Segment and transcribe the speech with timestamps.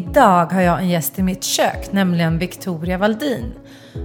[0.00, 3.52] Idag har jag en gäst i mitt kök, nämligen Victoria Valdin.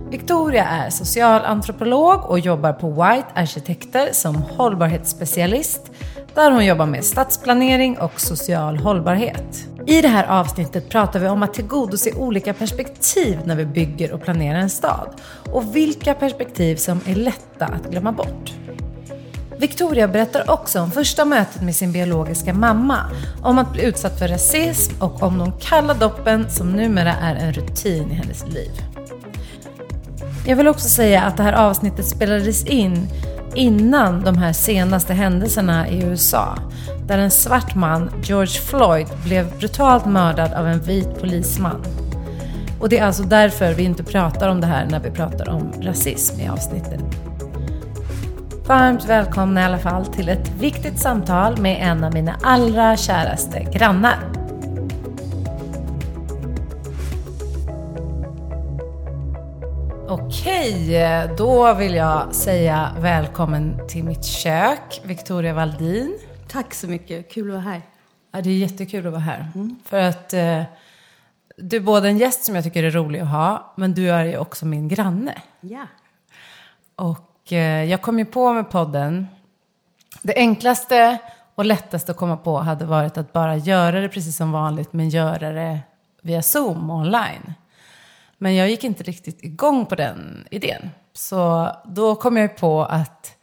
[0.09, 5.91] Victoria är socialantropolog och jobbar på White Arkitekter som hållbarhetsspecialist
[6.34, 9.67] där hon jobbar med stadsplanering och social hållbarhet.
[9.88, 14.22] I det här avsnittet pratar vi om att tillgodose olika perspektiv när vi bygger och
[14.22, 15.09] planerar en stad
[15.53, 18.53] och vilka perspektiv som är lätta att glömma bort.
[19.59, 22.98] Victoria berättar också om första mötet med sin biologiska mamma,
[23.42, 27.53] om att bli utsatt för rasism och om de kalla doppen som numera är en
[27.53, 28.72] rutin i hennes liv.
[30.48, 33.08] Jag vill också säga att det här avsnittet spelades in
[33.56, 36.58] innan de här senaste händelserna i USA,
[37.08, 41.83] där en svart man, George Floyd, blev brutalt mördad av en vit polisman.
[42.80, 45.73] Och det är alltså därför vi inte pratar om det här när vi pratar om
[45.81, 47.25] rasism i avsnittet.
[48.67, 53.63] Varmt välkomna i alla fall till ett viktigt samtal med en av mina allra käraste
[53.63, 54.19] grannar.
[60.08, 60.99] Okej,
[61.38, 66.17] då vill jag säga välkommen till mitt kök, Victoria Valdin.
[66.47, 67.81] Tack så mycket, kul att vara här.
[68.31, 69.52] Ja, det är jättekul att vara här.
[69.55, 69.80] Mm.
[69.86, 70.63] För att eh,
[71.58, 74.23] du är både en gäst som jag tycker är rolig att ha, men du är
[74.25, 75.41] ju också min granne.
[75.61, 75.88] Ja.
[76.95, 79.28] Och Eh, jag kom ju på med podden.
[80.22, 81.18] Det enklaste
[81.56, 85.10] och lättaste att komma på hade varit att bara göra det precis som vanligt, men
[85.10, 85.80] göra det
[86.22, 87.54] via Zoom online.
[88.38, 90.89] Men jag gick inte riktigt igång på den idén.
[91.14, 93.34] Så då kom jag på att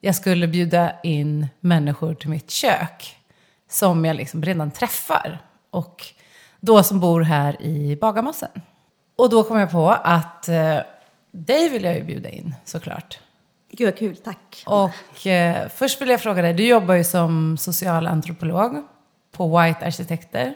[0.00, 3.16] jag skulle bjuda in människor till mitt kök
[3.70, 5.38] som jag liksom redan träffar.
[5.70, 6.06] Och
[6.60, 8.62] då som bor här i Bagarmossen.
[9.16, 10.78] Och då kom jag på att eh,
[11.30, 13.18] dig vill jag ju bjuda in såklart.
[13.72, 14.64] Gud vad kul, tack.
[14.66, 18.82] Och eh, först vill jag fråga dig, du jobbar ju som socialantropolog
[19.32, 20.54] på White Arkitekter.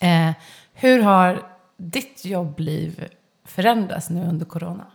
[0.00, 0.30] Eh,
[0.74, 1.42] hur har
[1.76, 3.08] ditt jobbliv
[3.44, 4.86] förändrats nu under corona?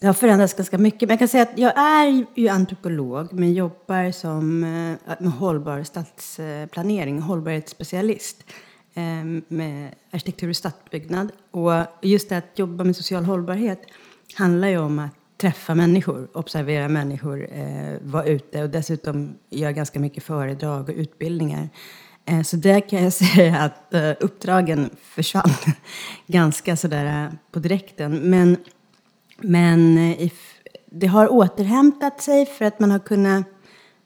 [0.00, 1.00] Det har förändrats ganska mycket.
[1.00, 5.82] Men jag kan säga att jag är ju antropolog men jobbar som eh, med hållbar
[5.82, 8.44] stadsplanering, hållbarhetsspecialist
[8.94, 11.32] eh, med arkitektur och stadsbyggnad.
[11.50, 13.82] Och just det att jobba med social hållbarhet
[14.34, 20.00] handlar ju om att träffa människor, observera människor, eh, vara ute och dessutom göra ganska
[20.00, 21.68] mycket föredrag och utbildningar.
[22.24, 25.50] Eh, så där kan jag säga att eh, uppdragen försvann
[26.26, 28.30] ganska sådär eh, på direkten.
[28.30, 28.56] Men,
[29.36, 30.54] men eh, if,
[30.86, 33.44] det har återhämtat sig för att man har kunnat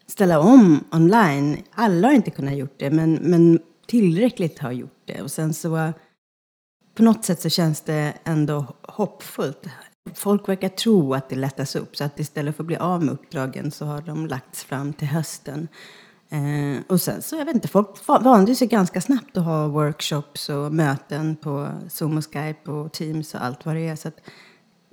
[0.06, 1.62] ställa om online.
[1.70, 5.22] Alla har inte kunnat gjort det, men, men tillräckligt har gjort det.
[5.22, 5.92] Och sen så
[6.94, 9.66] på något sätt så känns det ändå hoppfullt
[10.14, 13.14] Folk verkar tro att det lättas upp, så att istället för att bli av med
[13.14, 15.68] uppdragen så har de lagts fram till hösten.
[16.30, 20.48] Eh, och sen så, jag vet inte, folk vande sig ganska snabbt att ha workshops
[20.48, 23.96] och möten på Zoom och Skype och Teams och allt vad det är.
[23.96, 24.10] Så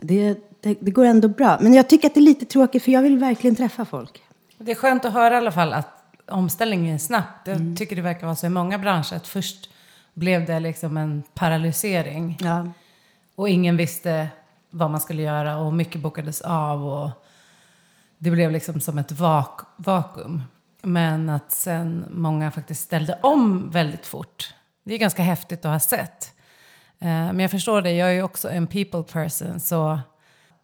[0.02, 1.58] det, det, det, går ändå bra.
[1.62, 4.24] Men jag tycker att det är lite tråkigt för jag vill verkligen träffa folk.
[4.58, 7.24] Det är skönt att höra i alla fall att omställningen är snabb.
[7.46, 7.76] Jag mm.
[7.76, 9.70] tycker det verkar vara så i många branscher att först
[10.14, 12.38] blev det liksom en paralysering.
[12.40, 12.68] Ja.
[13.36, 14.28] Och ingen visste
[14.70, 17.10] vad man skulle göra och mycket bokades av och
[18.18, 20.44] det blev liksom som ett vak vakuum.
[20.82, 24.54] Men att sen många faktiskt ställde om väldigt fort.
[24.84, 26.34] Det är ganska häftigt att ha sett.
[27.00, 30.00] Eh, men jag förstår det, jag är ju också en people person så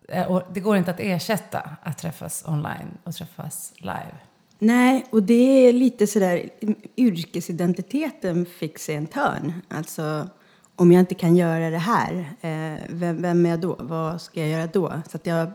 [0.09, 4.16] eh, det går inte att ersätta att träffas online och träffas live.
[4.59, 6.49] Nej, och det är lite sådär,
[6.97, 9.61] yrkesidentiteten fick sig en törn.
[9.69, 10.29] Alltså,
[10.75, 13.75] om jag inte kan göra det här, eh, vem, vem, är jag då?
[13.79, 15.01] Vad ska jag göra då?
[15.11, 15.51] Så jag,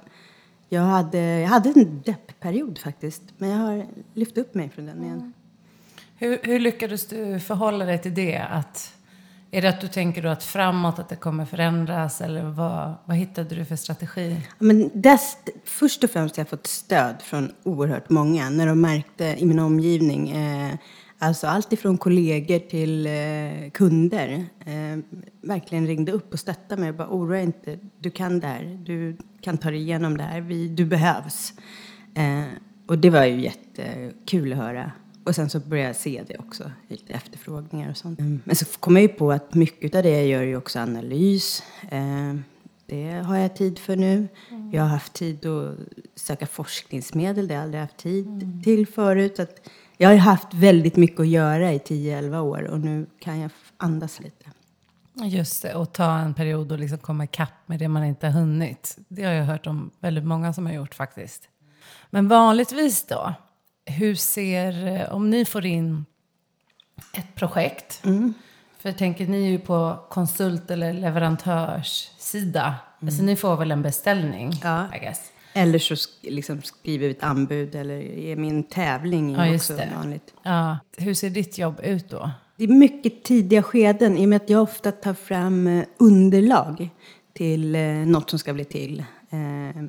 [0.68, 5.02] jag, hade, jag hade en deppperiod faktiskt, men jag har lyft upp mig från den
[5.02, 5.18] igen.
[5.18, 5.32] Mm.
[6.16, 8.38] Hur, hur, lyckades du förhålla dig till det?
[8.38, 8.94] Att,
[9.50, 13.16] är det att du tänker då att framåt att det kommer förändras eller vad, vad
[13.16, 14.36] hittade du för strategi?
[14.58, 19.24] Men dess, först och främst har jag fått stöd från oerhört många när de märkte
[19.24, 20.74] i min omgivning eh,
[21.22, 24.98] Alltså allt ifrån kollegor till eh, kunder eh,
[25.40, 26.92] verkligen ringde upp och stöttade mig.
[26.92, 28.78] Bara, Oroa dig inte, du kan det här.
[28.84, 30.40] Du kan ta dig igenom det här.
[30.40, 31.52] Vi, du behövs.
[32.14, 32.42] Eh,
[32.86, 34.92] och det var ju jättekul att höra.
[35.24, 38.20] Och sen så började jag se det också, lite efterfrågningar och sånt.
[38.20, 38.40] Mm.
[38.44, 41.62] Men så kom jag ju på att mycket av det jag gör är också analys.
[41.90, 42.34] Eh,
[42.86, 44.28] det har jag tid för nu.
[44.50, 44.70] Mm.
[44.72, 45.78] Jag har haft tid att
[46.14, 48.62] söka forskningsmedel, det har jag aldrig haft tid mm.
[48.62, 49.36] till förut.
[49.36, 49.46] Så
[50.02, 54.20] jag har haft väldigt mycket att göra i 10-11 år och nu kan jag andas
[54.20, 54.50] lite.
[55.14, 58.32] Just det, och ta en period och liksom komma ikapp med det man inte har
[58.32, 58.98] hunnit.
[59.08, 61.48] Det har jag hört om väldigt många som har gjort faktiskt.
[62.10, 63.34] Men vanligtvis då,
[63.86, 66.04] hur ser, om ni får in
[67.12, 68.34] ett projekt, mm.
[68.78, 73.08] för tänker ni ju på konsult eller leverantörssida, mm.
[73.08, 74.94] alltså ni får väl en beställning, ja.
[74.94, 75.32] I guess.
[75.60, 79.88] Eller så liksom skriver vi ett anbud eller är min tävling ja, också det.
[79.96, 80.34] vanligt.
[80.42, 80.78] Ja.
[80.96, 82.30] Hur ser ditt jobb ut då?
[82.56, 86.88] Det är mycket tidiga skeden i och med att jag ofta tar fram eh, underlag
[87.32, 89.04] till eh, något som ska bli till.
[89.30, 89.82] Eh,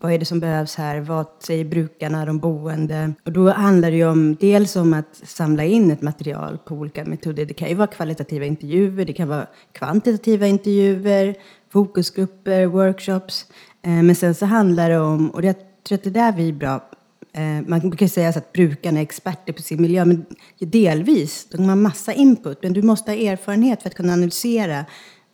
[0.00, 1.00] vad är det som behövs här?
[1.00, 3.12] Vad säger brukarna, de boende?
[3.24, 7.04] Och då handlar det ju om dels om att samla in ett material på olika
[7.04, 7.46] metoder.
[7.46, 11.34] Det kan ju vara kvalitativa intervjuer, det kan vara kvantitativa intervjuer,
[11.70, 13.46] fokusgrupper, workshops.
[13.82, 15.54] Eh, men sen så handlar det om, och jag
[15.88, 16.88] tror att det där vi är bra
[17.32, 20.26] eh, man brukar säga att brukarna är experter på sin miljö, men
[20.58, 21.46] delvis.
[21.50, 24.84] De har massa input, men du måste ha erfarenhet för att kunna analysera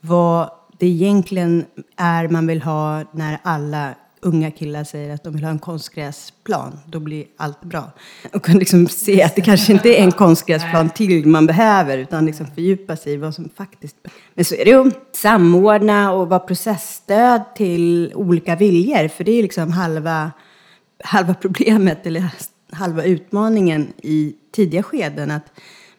[0.01, 1.65] vad det egentligen
[1.97, 3.95] är man vill ha när alla
[4.25, 7.93] unga killar säger att de vill ha en konstgräsplan, då blir allt bra.
[8.33, 12.27] Och kan liksom se att det kanske inte är en konstgräsplan till man behöver, utan
[12.27, 14.21] liksom fördjupa sig i vad som faktiskt behövs.
[14.35, 19.43] Men så är det att samordna och vara processstöd till olika viljor, för det är
[19.43, 20.33] liksom halva,
[21.05, 22.31] halva problemet, eller
[22.73, 25.31] halva utmaningen i tidiga skeden.
[25.31, 25.53] Att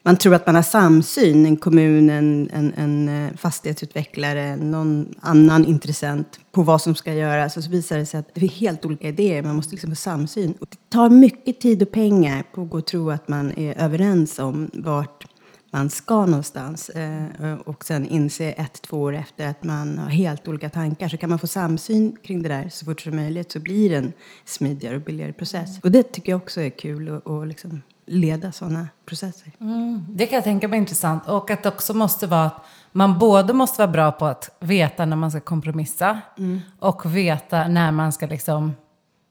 [0.05, 5.65] man tror att man har samsyn, en kommun, en, en, en eh, fastighetsutvecklare, någon annan
[5.65, 7.57] intressent på vad som ska göras.
[7.57, 9.95] Och så visar det sig att det är helt olika idéer, man måste liksom ha
[9.95, 10.53] samsyn.
[10.59, 13.77] Och det tar mycket tid och pengar på att gå och tro att man är
[13.77, 15.25] överens om vart
[15.71, 16.89] man ska någonstans.
[16.89, 21.09] Eh, och sen inse ett, två år efter att man har helt olika tankar.
[21.09, 23.95] Så kan man få samsyn kring det där så fort som möjligt så blir det
[23.95, 24.13] en
[24.45, 25.79] smidigare och billigare process.
[25.83, 27.09] Och det tycker jag också är kul.
[27.25, 29.51] att liksom leda sådana processer.
[29.61, 31.29] Mm, det kan jag tänka mig intressant.
[31.29, 35.05] Och att det också måste vara att man både måste vara bra på att veta
[35.05, 36.61] när man ska kompromissa mm.
[36.79, 38.75] och veta när man ska liksom,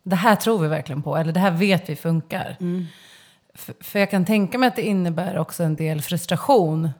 [0.03, 2.57] det här tror vi verkligen på, eller det här vet vi funkar.
[2.61, 2.87] Mm.
[3.55, 6.91] För, för jag kan tänka mig att det innebär också en del frustration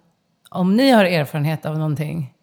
[0.51, 2.35] om ni har erfarenhet av någonting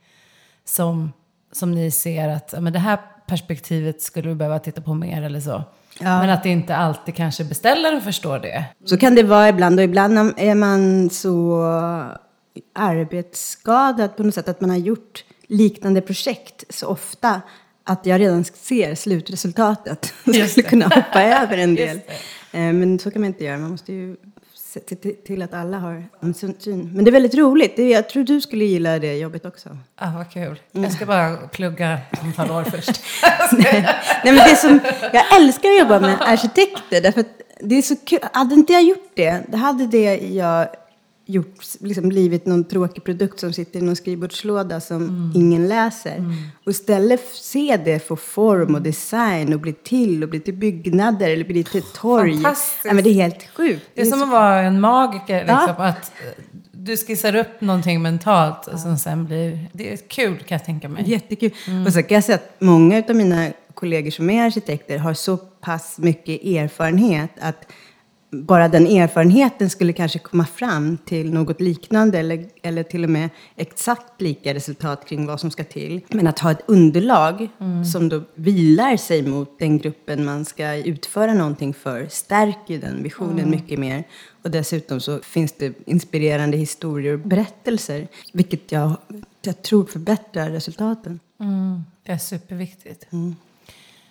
[0.66, 1.13] som,
[1.51, 5.39] som ni ser att men det här perspektivet skulle vi behöva titta på mer eller
[5.39, 5.63] så.
[6.03, 6.19] Ja.
[6.19, 8.65] Men att det inte alltid kanske beställaren förstår det.
[8.86, 9.80] Så kan det vara ibland.
[9.80, 11.63] Och ibland är man så
[12.75, 17.42] arbetsskadad på något sätt att man har gjort liknande projekt så ofta
[17.83, 20.13] att jag redan ser slutresultatet.
[20.25, 21.98] Jag skulle kunna hoppa över en del.
[22.51, 23.57] Eh, men så kan man inte göra.
[23.57, 24.15] Man måste ju
[24.73, 24.79] se
[25.25, 26.91] till att alla har en syn.
[26.94, 27.77] Men det är väldigt roligt.
[27.77, 29.77] Jag tror du skulle gilla det jobbet också.
[29.95, 30.59] Ah, vad kul.
[30.71, 33.01] Jag ska bara plugga ett antal år först.
[33.51, 33.88] nej,
[34.23, 34.79] nej, men det som,
[35.13, 37.01] jag älskar att jobba med arkitekter.
[37.01, 37.23] Därför
[37.59, 38.19] det är så kul.
[38.33, 40.68] Hade inte jag gjort det, då hade det jag
[41.31, 45.31] gjort, liksom blivit någon tråkig produkt som sitter i någon skrivbordslåda som mm.
[45.36, 46.18] ingen läser.
[46.18, 46.33] Mm.
[46.66, 51.30] Och istället se det få form och design och bli till och bli till byggnader
[51.30, 52.42] eller bli till torg.
[52.83, 53.85] Ja, men det är helt sjukt.
[53.94, 54.26] Det är, det är som så...
[54.26, 55.40] att vara en magiker.
[55.40, 55.85] Liksom, ja.
[55.85, 59.69] att eh, du skissar upp någonting mentalt och som sen blir...
[59.73, 61.09] Det är kul kan jag tänka mig.
[61.09, 61.52] Jättekul.
[61.68, 61.85] Mm.
[61.85, 65.38] Och så kan jag säga att många av mina kollegor som är arkitekter har så
[65.38, 67.66] pass mycket erfarenhet att
[68.31, 73.30] bara den erfarenheten skulle kanske komma fram till något liknande eller, eller till och med
[73.56, 76.02] exakt lika resultat kring vad som ska till.
[76.07, 77.85] Men att ha ett underlag mm.
[77.85, 83.40] som då vilar sig mot den gruppen man ska utföra någonting för stärker den visionen
[83.40, 83.52] mm.
[83.52, 84.04] mycket mer.
[84.44, 88.97] Och dessutom så finns det inspirerande historier och berättelser, vilket jag,
[89.42, 91.19] jag tror förbättrar resultaten.
[91.40, 91.83] Mm.
[92.04, 93.14] Det är superviktigt.
[93.14, 93.35] Mm.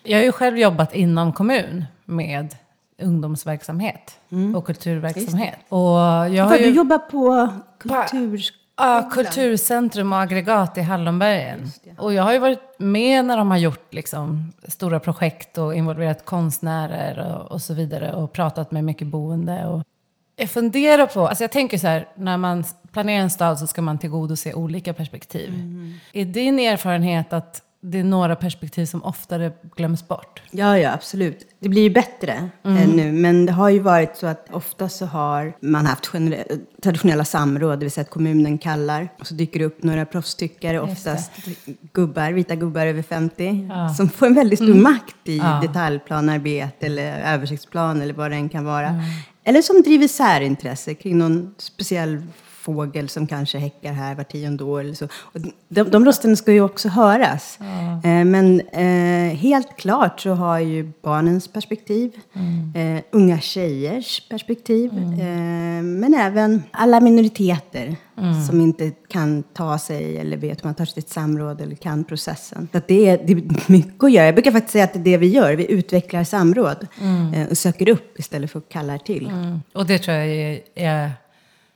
[0.03, 2.55] Jag har ju själv jobbat inom kommun med
[3.03, 4.55] ungdomsverksamhet mm.
[4.55, 5.59] och kulturverksamhet.
[5.69, 5.99] Och
[6.35, 8.61] jag har ju, du jobbar på kulturskolan?
[8.81, 11.71] Ja, Kulturcentrum och aggregat i Hallonbergen.
[11.99, 16.25] Och jag har ju varit med när de har gjort liksom, stora projekt och involverat
[16.25, 19.67] konstnärer och, och så vidare och pratat med mycket boende.
[19.67, 19.83] Och
[20.37, 23.83] jag funderar på, alltså jag tänker så här, när man planerar en stad så ska
[23.83, 25.49] man tillgodose olika perspektiv.
[25.49, 25.95] Mm.
[26.13, 30.43] Är din erfarenhet att det är några perspektiv som oftare glöms bort.
[30.51, 31.47] Ja, ja, absolut.
[31.59, 32.91] Det blir ju bättre mm.
[32.91, 36.11] nu, men det har ju varit så att ofta så har man haft
[36.83, 40.81] traditionella samråd, det vill säga att kommunen kallar och så dyker det upp några proffstyckare,
[40.81, 41.33] oftast
[41.93, 43.89] gubbar, vita gubbar över 50, ja.
[43.89, 44.83] som får en väldigt stor mm.
[44.83, 45.59] makt i ja.
[45.63, 48.89] detaljplanarbete eller översiktsplan eller vad det än kan vara.
[48.89, 49.05] Mm.
[49.45, 52.23] eller som driver särintresse kring någon speciell
[52.61, 54.81] fågel som kanske häckar här var tionde år.
[54.81, 55.05] Eller så.
[55.05, 57.59] Och de, de rösterna ska ju också höras.
[58.05, 62.13] Eh, men eh, helt klart så har ju barnens perspektiv,
[62.75, 67.97] eh, unga tjejers perspektiv, eh, men även alla minoriteter
[68.49, 72.69] som inte kan ta sig eller vet hur man tar sitt samråd eller kan processen.
[72.73, 74.27] Så att det, är, det är mycket att göra.
[74.27, 75.55] Jag brukar faktiskt säga att det är det vi gör.
[75.55, 76.87] Vi utvecklar samråd
[77.35, 79.33] eh, och söker upp istället för att kalla till.
[79.75, 81.13] Och det tror jag är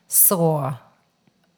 [0.08, 0.72] så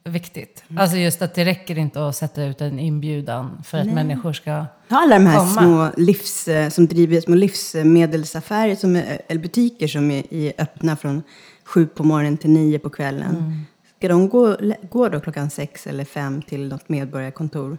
[0.05, 0.65] viktigt.
[0.77, 4.67] Alltså just att det räcker inte att sätta ut en inbjudan för att människor ska
[4.89, 5.51] Ta alla de här komma.
[5.51, 10.97] små livs, eh, som driver små livsmedelsaffärer som är, eller butiker som är, är öppna
[10.97, 11.23] från
[11.65, 13.65] sju på morgonen till nio på kvällen.
[13.99, 14.57] Ska de gå,
[14.91, 17.79] gå då klockan sex eller fem till något medborgarkontor?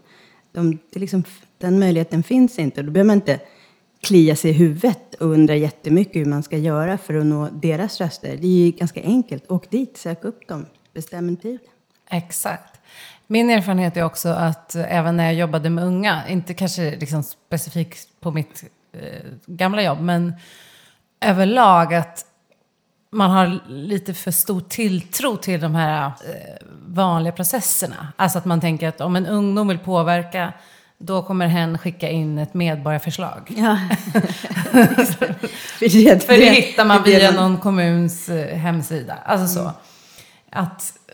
[0.52, 1.24] De, det liksom,
[1.58, 2.82] den möjligheten finns inte.
[2.82, 3.40] Då behöver man inte
[4.02, 8.02] klia sig i huvudet och undra jättemycket hur man ska göra för att nå deras
[8.02, 8.38] röster.
[8.42, 9.52] Det är ju ganska enkelt.
[9.52, 11.60] Åk dit, sök upp dem, bestäm en tid.
[12.10, 12.80] Exakt.
[13.28, 17.24] Min erfarenhet är också att eh, även när jag jobbade med unga, inte kanske liksom
[17.24, 18.64] specifikt på mitt
[18.94, 19.02] eh,
[19.46, 20.34] gamla jobb, men
[21.22, 22.26] överlag att
[23.10, 28.14] man har lite för stor tilltro till de här eh, vanliga processerna.
[28.16, 30.54] Alltså att man tänker att om en ungdom vill påverka,
[30.98, 33.54] då kommer hen skicka in ett medborgarförslag.
[33.58, 33.80] Ja.
[35.80, 39.14] för det, För det hittar man via någon kommuns eh, hemsida.
[39.26, 39.72] Alltså så.
[40.50, 41.14] Att, eh,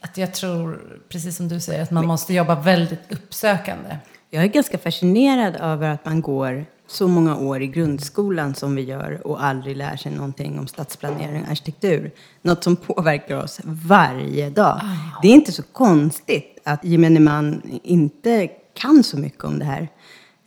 [0.00, 3.96] att jag tror, precis som du säger, att man måste jobba väldigt uppsökande.
[4.30, 8.82] Jag är ganska fascinerad över att man går så många år i grundskolan som vi
[8.82, 12.10] gör och aldrig lär sig någonting om stadsplanering och arkitektur.
[12.42, 14.80] Något som påverkar oss varje dag.
[15.22, 19.88] Det är inte så konstigt att gemene man inte kan så mycket om det här.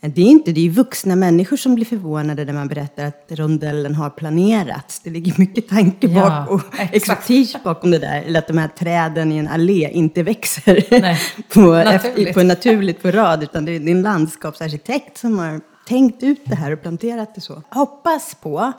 [0.06, 3.96] Det är inte, det är vuxna människor som blir förvånade när man berättar att rondellen
[3.96, 5.00] har planerats.
[5.00, 8.22] Det ligger mycket tanke bak och expertis bakom det där.
[8.22, 11.20] Eller att de här träden i en allé inte växer Nej,
[11.54, 12.34] på, naturligt.
[12.34, 13.44] på naturligt på rad.
[13.44, 17.62] Utan det är en landskapsarkitekt som har tänkt ut det här och planterat det så.
[17.70, 18.74] Hoppas på,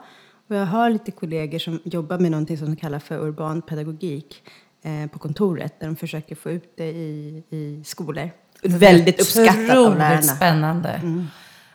[0.48, 4.42] och jag har lite kollegor som jobbar med någonting som de kallar för urban pedagogik
[4.82, 5.80] eh, på kontoret.
[5.80, 8.30] Där de försöker få ut det i, i skolor.
[8.64, 10.22] Väldigt uppskattat av lärarna.
[10.22, 11.00] spännande.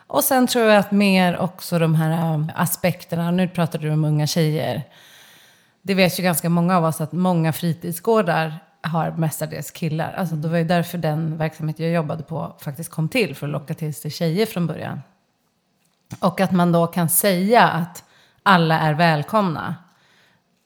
[0.06, 4.04] Och sen tror jag att mer också de här um, aspekterna, nu pratar du om
[4.04, 4.82] unga tjejer.
[5.82, 10.12] Det vet ju ganska många av oss att många fritidsgårdar har mestadels killar.
[10.12, 13.52] Alltså det var ju därför den verksamhet jag jobbade på faktiskt kom till, för att
[13.52, 15.00] locka till sig tjejer från början.
[16.18, 18.04] Och att man då kan säga att
[18.42, 19.76] alla är välkomna.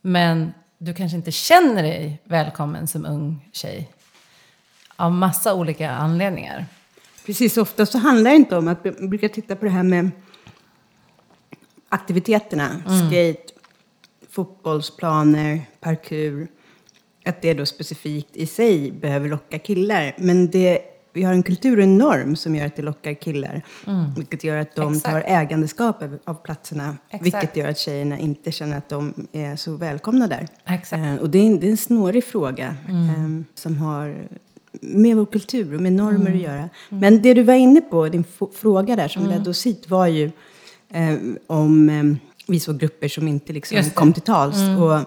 [0.02, 3.90] Men du kanske inte känner dig välkommen som ung tjej.
[4.96, 6.66] Av massa olika anledningar.
[7.26, 10.10] Precis, ofta så handlar det inte om att jag brukar titta på det här med
[11.88, 12.68] aktiviteterna.
[13.08, 13.52] Skate,
[14.30, 16.48] fotbollsplaner, parkour.
[17.26, 20.14] Att det då specifikt i sig behöver locka killar.
[20.18, 20.78] Men det,
[21.12, 23.62] vi har en kultur och en norm som gör att det lockar killar.
[24.16, 25.12] Vilket gör att de Exakt.
[25.14, 26.96] tar ägandeskap av- platserna.
[27.10, 27.26] Exakt.
[27.26, 30.48] Vilket gör att tjejerna inte känner att de är så välkomna där.
[30.66, 31.02] Exakt.
[31.02, 34.28] Eh, Och det är, en, det är en snårig fråga eh, som har
[34.80, 36.68] med vår kultur och med normer att göra.
[36.88, 40.30] Men det du var inne på, din fråga där som ledde oss hit var ju
[40.90, 41.16] eh,
[41.46, 42.04] om eh,
[42.46, 44.56] vi såg grupper som inte liksom kom till tals.
[44.78, 45.00] Och,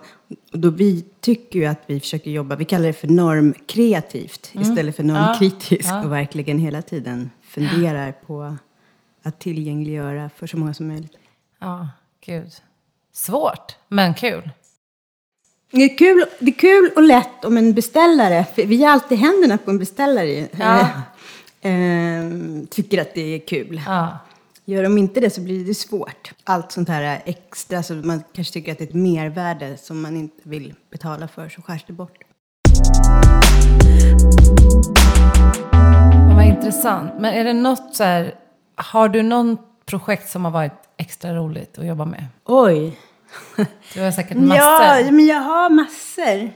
[0.51, 4.95] och då vi tycker ju att vi försöker jobba, vi kallar det för normkreativt istället
[4.95, 5.89] för normkritiskt.
[5.89, 6.03] Ja.
[6.05, 8.57] Och verkligen hela tiden funderar på
[9.23, 11.17] att tillgängliggöra för så många som möjligt.
[11.59, 11.89] Ja,
[12.25, 12.51] gud.
[13.13, 14.49] Svårt, men kul.
[15.71, 19.17] Det är, kul, det är kul och lätt om en beställare, för vi har alltid
[19.17, 20.79] händerna på en beställare, Ja.
[21.69, 22.29] eh,
[22.69, 23.81] tycker att det är kul.
[23.85, 24.19] Ja.
[24.65, 26.31] Gör de inte det så blir det svårt.
[26.43, 30.17] Allt sånt här extra, så man kanske tycker att det är ett mervärde som man
[30.17, 32.17] inte vill betala för, så skärs det bort.
[36.11, 37.11] Men vad intressant.
[37.19, 38.35] Men är det något så här,
[38.75, 42.25] har du någon projekt som har varit extra roligt att jobba med?
[42.45, 42.97] Oj!
[43.93, 45.05] Du har säkert massor.
[45.05, 46.51] Ja, men jag har massor.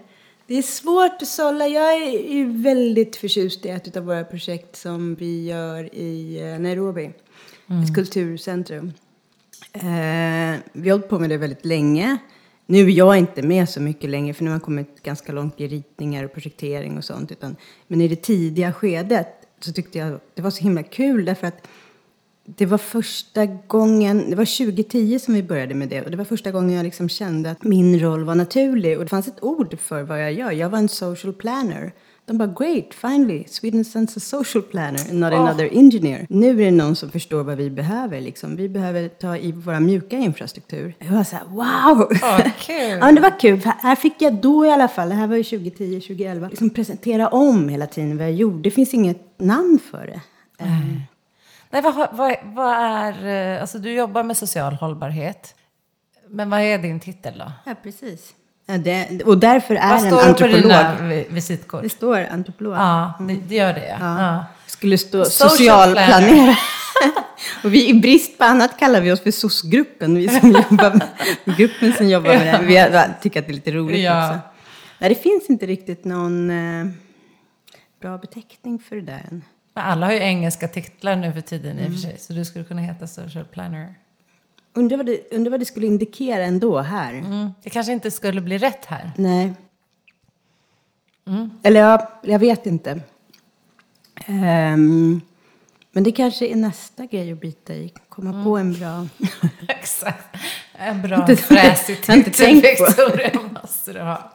[0.47, 1.67] Det är svårt att sålla.
[1.67, 7.11] Jag är väldigt förtjust i ett av våra projekt som vi gör i eh, Nairobi.
[7.83, 8.93] Ett kulturcentrum.
[9.73, 9.81] Eh,
[10.73, 12.17] vi har hållit på med det väldigt länge.
[12.65, 15.61] Nu är jag inte med så mycket längre för nu har jag kommit ganska långt
[15.61, 17.31] i ritningar och projektering och sånt.
[17.31, 17.55] Utan,
[17.88, 19.27] men i det tidiga skedet
[19.59, 21.67] så tyckte jag det var så himla kul därför att
[22.58, 26.25] det var första gången, det var 2010 som vi började med det och det var
[26.25, 29.79] första gången jag liksom kände att min roll var naturlig och det fanns ett ord
[29.79, 30.51] för vad jag gör.
[30.51, 31.91] Jag var en social planner
[32.25, 36.25] De bara great, finally, Sweden sends a social planner, not another engineer.
[36.29, 38.22] Nu är det någon som förstår vad vi behöver.
[38.22, 38.55] Liksom.
[38.55, 40.96] Vi behöver ta i vår mjuka infrastruktur.
[41.00, 42.08] Jag var så här, wow!
[42.24, 42.98] Åh, kul.
[43.01, 43.60] ja, det var kul.
[43.65, 47.27] Här fick jag då i alla fall, det här var ju 2010, 2011, liksom presentera
[47.27, 48.62] om hela tiden vad jag gjorde.
[48.62, 50.22] Det finns inget namn för det.
[51.71, 53.25] Nej, vad, vad, vad är...
[53.55, 55.55] eh, Alltså, du jobbar med social hållbarhet.
[56.29, 57.51] Men vad är din titel då?
[57.65, 58.33] Ja, precis.
[58.65, 60.61] Ja, det, och därför är Vad en står det på antropolog.
[60.61, 61.83] dina vi- visitkort?
[61.83, 62.73] Det står antropolog.
[62.75, 63.97] Ja, det, det gör det.
[63.99, 64.21] Ja.
[64.21, 64.45] Ja.
[64.67, 66.55] Skulle stå Social socialplanerare.
[67.63, 70.15] och vi, i brist på annat kallar vi oss för SOS-gruppen.
[70.15, 70.93] Vi som jobbar
[71.45, 72.63] med, gruppen som jobbar med det här.
[72.63, 74.27] Vi har- tycker att det är lite roligt Ja.
[74.29, 74.39] också.
[74.99, 76.85] Nej, det finns inte riktigt någon eh,
[78.01, 79.41] bra beteckning för det där än.
[79.73, 81.91] Men alla har ju engelska titlar nu för tiden i och Mm.
[81.91, 82.17] för sig.
[82.19, 83.95] Så du skulle kunna heta social planner.
[84.73, 87.13] Undrar vad, det, undrar vad det skulle indikera ändå här.
[87.13, 87.49] Mm.
[87.63, 89.11] Det kanske inte skulle bli rätt här.
[89.17, 89.53] Nej.
[91.27, 91.49] Mm.
[91.63, 92.99] Eller jag, jag vet inte.
[94.25, 95.21] Ehm,
[95.91, 97.93] men det kanske är nästa grej att bita i.
[98.09, 98.43] Komma Mm.
[98.43, 99.07] på en bra...
[99.67, 100.35] Exakt.
[100.73, 102.55] En bra fräsig titel.
[102.61, 104.31] Victoria, måste du ha.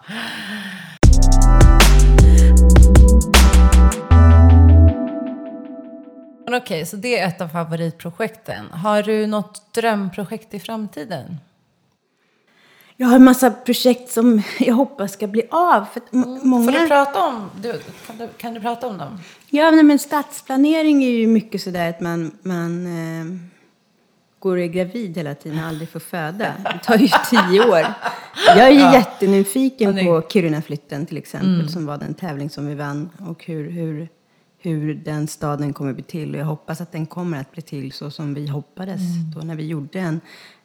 [6.47, 8.67] Men okej, så det är ett av favoritprojekten.
[8.71, 11.37] Har du något drömprojekt i framtiden?
[12.97, 15.85] Jag har en massa projekt som jag hoppas ska bli av.
[15.93, 16.63] För att m- många...
[16.63, 16.75] Mm.
[16.75, 19.21] Får du prata om, du, kan, du, kan du prata om dem?
[19.51, 23.27] Ja, men stadsplanering är ju mycket sådär att man, man eh,
[24.39, 26.53] går och är gravid hela tiden och aldrig får föda.
[26.73, 27.87] Det tar ju tio år.
[28.47, 32.67] Jag är ju jättenyfiken Ja, det- på Kirunaflytten till exempel, som var den tävling som
[32.67, 33.11] vi vann.
[33.29, 34.09] Och hur, hur,
[34.71, 36.35] hur den staden kommer bli till.
[36.35, 39.01] Och jag hoppas att den kommer att bli till så som vi hoppades
[39.35, 40.21] då när vi gjorde den.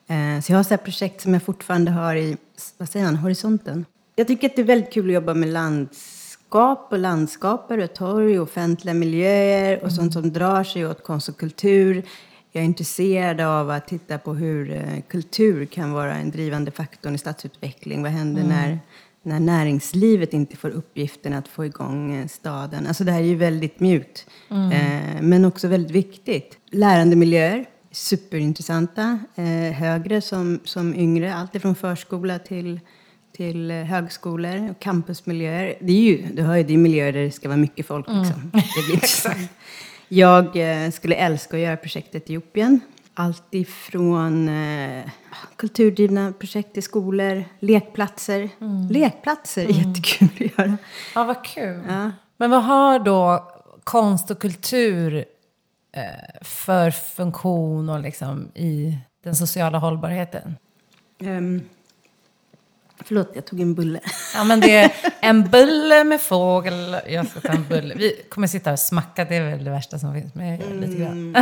[0.08, 2.38] Eh, så jag har så projekt som jag fortfarande har i,
[2.77, 3.86] vad säger man, horisonten.
[4.15, 8.39] Jag tycker att det är väldigt kul att jobba med landskap och landskaper och torg
[8.39, 12.05] och offentliga miljöer och sånt som drar sig åt konst och kultur.
[12.51, 17.14] Jag är intresserad av att titta på hur eh, kultur kan vara en drivande faktor
[17.14, 18.03] i stadsutveckling.
[18.03, 18.79] Vad händer när,
[19.24, 22.88] när näringslivet inte får uppgiften att få igång eh, staden?
[22.88, 26.57] Alltså det här är ju väldigt mjukt, eh, men också väldigt viktigt.
[26.72, 29.20] Lärandemiljöer, superintressanta.
[29.36, 32.79] Eh, högre som, som yngre, allt ifrån förskola till
[33.34, 35.75] till högskolor och campusmiljöer.
[35.79, 38.05] Det är ju, du hör ju, det är miljöer där det ska vara mycket folk.
[38.07, 38.51] Liksom.
[38.53, 39.29] Det blir så.
[40.07, 42.79] Jag eh, skulle älska att göra projekt i Etiopien.
[43.13, 45.09] Allt ifrån eh,
[45.55, 48.50] kulturdrivna projekt i skolor, lekplatser.
[48.89, 50.77] Lekplatser är jättekul att göra.
[51.15, 51.83] Ja, vad kul.
[51.87, 52.11] Ja.
[52.37, 53.51] Men vad har då
[53.83, 55.25] konst och kultur
[55.95, 56.03] eh,
[56.41, 60.55] för funktion och liksom i den sociala hållbarheten?
[61.19, 61.61] Um,
[63.03, 64.00] förlåt, jag tog en bulle.
[64.35, 66.97] Ja, men det är en bulle med fågel.
[67.07, 67.95] Jag ska ta en bulle.
[67.95, 70.35] Vi kommer sitta och smacka, det är väl det värsta som finns.
[70.35, 71.35] Men jag gör lite grann.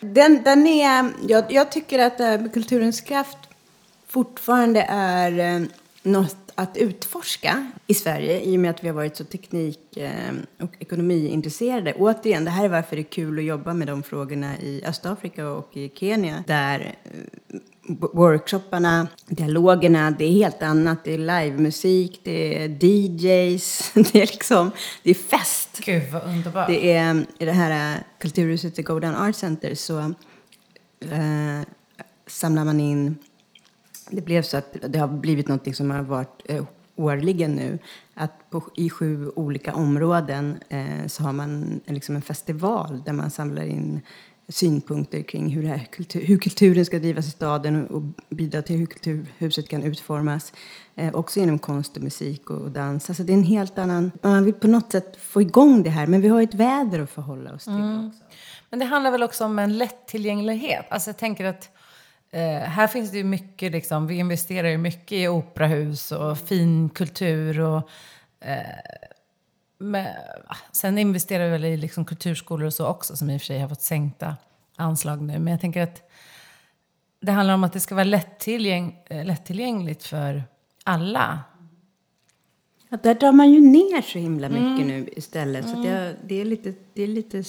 [0.00, 3.38] Den, den är, jag, jag tycker att eh, kulturens kraft
[4.06, 5.66] fortfarande är eh,
[6.02, 10.34] något att utforska i Sverige i och med att vi har varit så teknik eh,
[10.60, 11.94] och ekonomiintresserade.
[11.94, 15.48] Återigen, det här är varför det är kul att jobba med de frågorna i Östafrika
[15.48, 17.60] och i Kenya där eh,
[18.12, 21.04] workshopparna, dialogerna, det är helt annat.
[21.04, 24.70] Det är livemusik, det är DJs, det är liksom,
[25.02, 25.80] det är fest.
[25.84, 26.68] Gud, vad underbart.
[26.68, 29.98] Det är i det här eh, kulturhuset i Go Down Art Center så
[31.00, 31.66] eh,
[32.26, 33.16] samlar man in
[34.10, 36.64] det blev så att det har blivit något som har varit eh,
[36.96, 37.78] årligen nu.
[38.14, 43.12] Att på, i sju olika områden eh, så har man en, liksom en festival där
[43.12, 44.00] man samlar in
[44.48, 49.68] synpunkter kring hur, här hur kulturen ska drivas i staden och, bidra till hur kulturhuset
[49.68, 50.52] kan utformas.
[50.94, 53.10] Eh, också genom konst och musik och, och dans.
[53.10, 54.12] Alltså det är en helt annan...
[54.22, 57.10] Man vill på något sätt få igång det här men vi har ett väder att
[57.10, 58.24] förhålla oss till också.
[58.70, 60.86] Men det handlar väl också om en lättillgänglighet.
[60.88, 61.70] Alltså jag tänker att
[62.30, 66.88] eh, här finns det ju mycket, liksom, vi investerar ju mycket i operahus och fin
[66.88, 67.60] kultur.
[67.60, 67.90] Och,
[68.40, 68.56] eh,
[69.78, 70.06] men,
[70.72, 73.60] sen investerar vi väl i liksom, kulturskolor och så också som i och för sig
[73.60, 74.36] har fått sänkta
[74.76, 75.38] anslag nu.
[75.38, 76.10] Men jag tänker att
[77.20, 80.44] det handlar om att det ska vara lättillgäng, eh, lättillgängligt för
[80.84, 81.40] alla.
[82.88, 85.68] Att där drar man ju ner så himla mycket nu istället.
[85.68, 87.44] Så att jag, det är lite, det är lite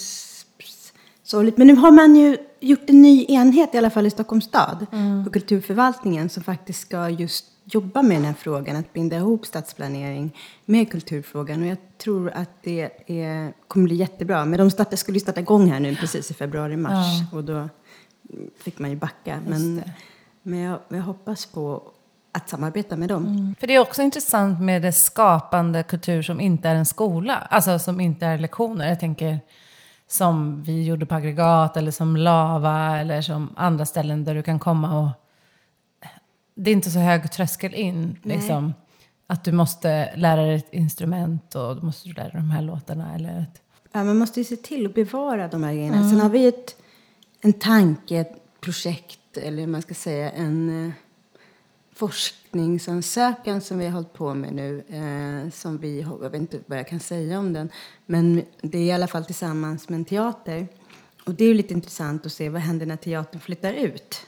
[1.23, 1.57] sorgligt.
[1.57, 4.85] Men nu har man ju gjort en ny enhet, i alla fall i Stockholms stad,
[5.25, 10.35] på kulturförvaltningen som faktiskt ska just jobba med den här frågan, att binda ihop stadsplanering
[10.65, 11.61] med kulturfrågan.
[11.61, 14.45] Och jag tror att det är, kommer bli jättebra.
[14.45, 17.33] Men de starta, skulle ju starta igång här nu precis i februari-mars.
[17.33, 17.69] Och då
[18.63, 19.39] fick man ju backa.
[19.47, 19.83] Men,
[20.41, 21.91] men jag, jag hoppas på
[22.31, 23.55] att samarbeta med dem.
[23.59, 27.35] För det är också intressant med det skapande kultur som inte är en skola.
[27.35, 28.89] Alltså som inte är lektioner.
[28.89, 29.39] Jag tänker
[30.07, 34.59] som vi gjorde på aggregat eller som Lava eller som andra ställen där du kan
[34.59, 35.09] komma och...
[36.59, 38.17] Det är inte så hög tröskel in.
[38.23, 38.73] Liksom,
[39.27, 42.61] att du måste lära dig ett instrument och då måste du lära dig de här
[42.61, 43.15] låtarna.
[43.15, 43.61] Eller ett...
[43.91, 46.09] Ja, man måste ju se till att bevara de här grejerna.
[46.09, 46.75] Sen har vi ett,
[47.41, 50.93] en tanke, ett projekt, eller hur man ska säga, en eh,
[51.93, 54.83] forskningsansökan som vi har hållit på med nu.
[54.89, 57.69] Eh, som vi, jag vet inte vad jag kan säga om den,
[58.05, 60.67] men det är i alla fall tillsammans med en teater.
[61.25, 64.27] Och det är lite intressant att se vad händer när teatern flyttar ut.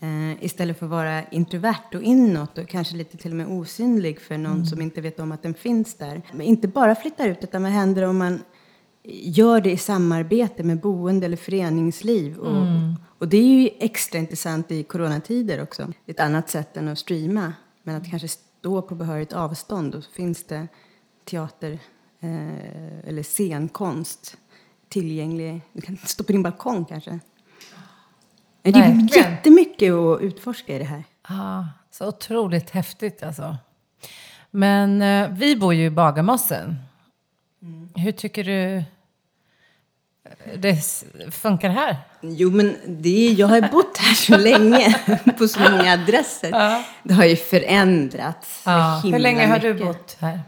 [0.00, 4.20] Eh, istället för att vara introvert och inåt och kanske lite till och med osynlig
[4.20, 6.22] för någon som inte vet om att den finns där.
[6.32, 8.42] Men inte bara flyttar ut, utan vad händer om man
[9.10, 12.38] gör det i samarbete med boende eller föreningsliv.
[12.38, 12.66] Och,
[13.18, 15.92] och det är ju extra intressant i coronatider också.
[16.06, 17.52] Ett annat sätt än att streama.
[17.82, 20.68] Men att kanske stå på behörigt avstånd och så finns det
[21.24, 21.78] teater
[22.20, 24.36] eh, eller scenkonst
[24.88, 25.60] tillgänglig.
[25.72, 27.20] Du kan stå på din balkong kanske.
[28.72, 31.04] Men det är jättemycket att utforska i det här.
[31.28, 33.56] Ja, så otroligt häftigt alltså.
[34.50, 36.76] Men eh, vi bor ju i Bagarmossen.
[37.94, 38.84] Hur tycker du
[40.56, 40.76] det
[41.30, 41.96] funkar här?
[42.20, 44.94] Jo, men det är, jag har bott här så länge,
[45.38, 46.50] på så många adresser.
[47.02, 49.00] Det har ju förändrats Ja.
[49.04, 49.86] Hur länge har du mycket.
[49.86, 50.40] bott här?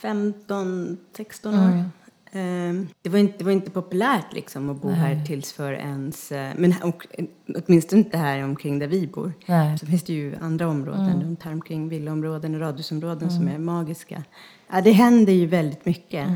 [0.00, 1.62] 15, 16 år.
[1.62, 1.90] Ehm,
[3.02, 6.32] Det var, inte, det var inte populärt liksom att bo här tills för ens...
[6.32, 7.24] eh, Men och, eh,
[7.66, 9.32] åtminstone inte här omkring där vi bor.
[9.46, 9.78] Nej.
[9.78, 14.22] Så finns det ju andra områden runt här omkring villaområden och radhusområden som är magiska.
[14.72, 16.28] Ja, det händer ju väldigt mycket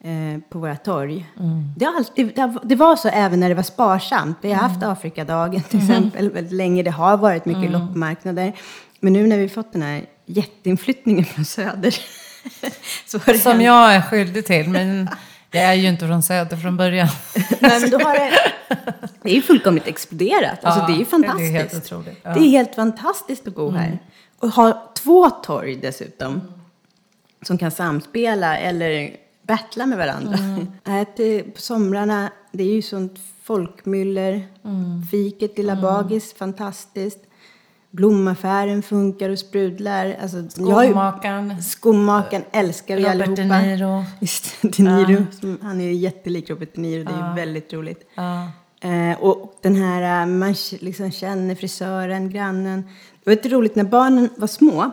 [0.00, 1.26] eh, på våra torg.
[1.76, 4.36] Det, har alltid, det, det var så även när det var sparsamt.
[4.42, 6.82] Vi har haft Afrikadagen till exempel väldigt länge.
[6.82, 8.52] Det har varit mycket loppmarknader.
[9.00, 11.94] Men nu när vi fått den här jätteinflyttningen från söder
[13.42, 15.08] Som jag är skyldig till, men
[15.50, 17.08] jag är ju inte från Söder från början.
[17.60, 18.32] Nej, men då har det,
[19.22, 20.64] det är ju fullkomligt exploderat.
[20.64, 21.52] Alltså, Ja, det är ju det är fantastiskt.
[21.52, 22.34] helt otroligt, ja.
[22.34, 23.98] Det är helt fantastiskt att bo här.
[24.38, 26.40] Och ha två torg dessutom.
[27.42, 30.38] Som kan samspela eller battla med varandra.
[31.00, 34.46] Att det, på somrarna, det är ju sånt folkmyller.
[35.10, 37.18] Fiket, Lilla Bagis, fantastiskt.
[37.90, 40.16] Blomaffären funkar och sprudlar.
[40.22, 43.60] Alltså, ju- Skomakaren, Skomakaren älskar vi Robert De allihopa.
[43.62, 44.04] Niro.
[44.20, 45.26] Just De Niro.
[45.40, 47.04] Som, han är ju jättelik Robert De Niro.
[47.04, 48.08] Det är ju väldigt roligt.
[48.14, 48.48] Ja.
[48.80, 52.82] Eh, och den här, eh, man liksom känner frisören, grannen.
[53.24, 54.90] Det var lite roligt när barnen var små.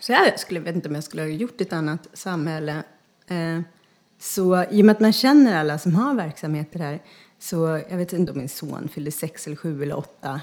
[0.00, 2.82] Så jag skulle, vet inte om jag skulle ha gjort ett annat samhälle.
[3.28, 3.60] Eh,
[4.20, 7.02] så i och med att man känner alla som har verksamheter här.
[7.38, 10.40] Så jag vet inte om min son fyllde sex eller sju eller åtta.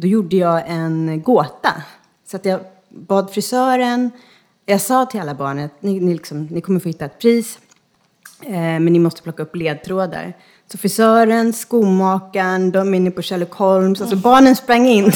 [0.00, 1.82] Då gjorde jag en gåta.
[2.30, 4.10] Så att jag bad frisören.
[4.66, 7.58] Jag sa till alla barnen att ni, ni, liksom, ni kommer få hitta ett pris.
[8.46, 10.32] Eh, men ni måste plocka upp ledtrådar.
[10.72, 14.00] Så frisören, skomakaren, de inne på Sherlock Holmes.
[14.00, 15.04] Alltså barnen sprang in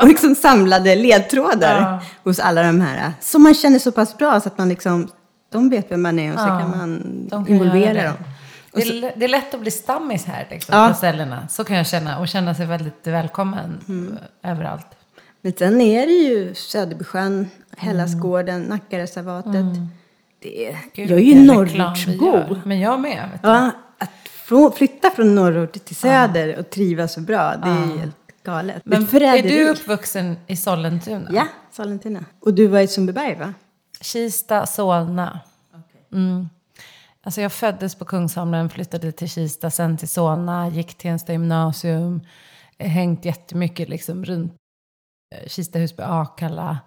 [0.00, 2.00] och liksom samlade ledtrådar Ja.
[2.24, 3.12] hos alla de här.
[3.20, 5.08] Som man känner så pass bra så att man liksom,
[5.52, 8.14] de vet vem man är och så kan man involvera dem.
[8.72, 10.88] Det är, det är lätt att bli stammis här liksom, Ja.
[10.88, 11.48] på ställena.
[11.48, 12.18] Så kan jag känna.
[12.18, 14.18] Och känna sig väldigt välkommen Mm.
[14.42, 14.86] eh, överallt.
[15.40, 19.64] Men sen är det ju Söderbysjön, Hellasgården, Nackareservatet.
[20.42, 22.56] Det är, Gud, jag är ju norrortsbo.
[22.64, 23.28] Men jag med.
[23.42, 28.16] Ja, att få, flytta från norrort till söder och trivas så bra, det är helt
[28.44, 28.82] galet.
[28.84, 31.30] Men är du uppvuxen i Sollentuna?
[31.32, 32.24] Ja, Sollentuna.
[32.40, 33.54] Och du var i Sundbyberg, va?
[34.00, 35.40] Kista, Solna.
[36.12, 36.48] Mm.
[37.22, 42.20] Alltså jag föddes på Kungsholmen, flyttade till Kista, sen till Solna, gick till Tensta gymnasium,
[42.78, 44.54] eh, hängt jättemycket liksom runt
[45.34, 46.78] eh, Kista, Husby, Akalla.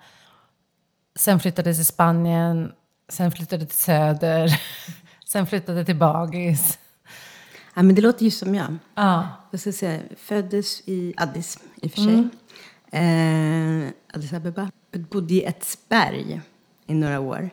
[1.15, 2.71] Sen flyttade till Spanien,
[3.09, 4.61] sen flyttade till Söder,
[5.25, 6.79] sen flyttade till Bagis.
[7.75, 8.77] Ja, men det låter ju som jag.
[8.95, 12.29] Ja, Jag ska säga, föddes i Addis, i och för sig.
[12.91, 14.71] Eh, Addis Abeba.
[14.91, 16.41] Bodde i Edsberg
[16.87, 17.49] i några år.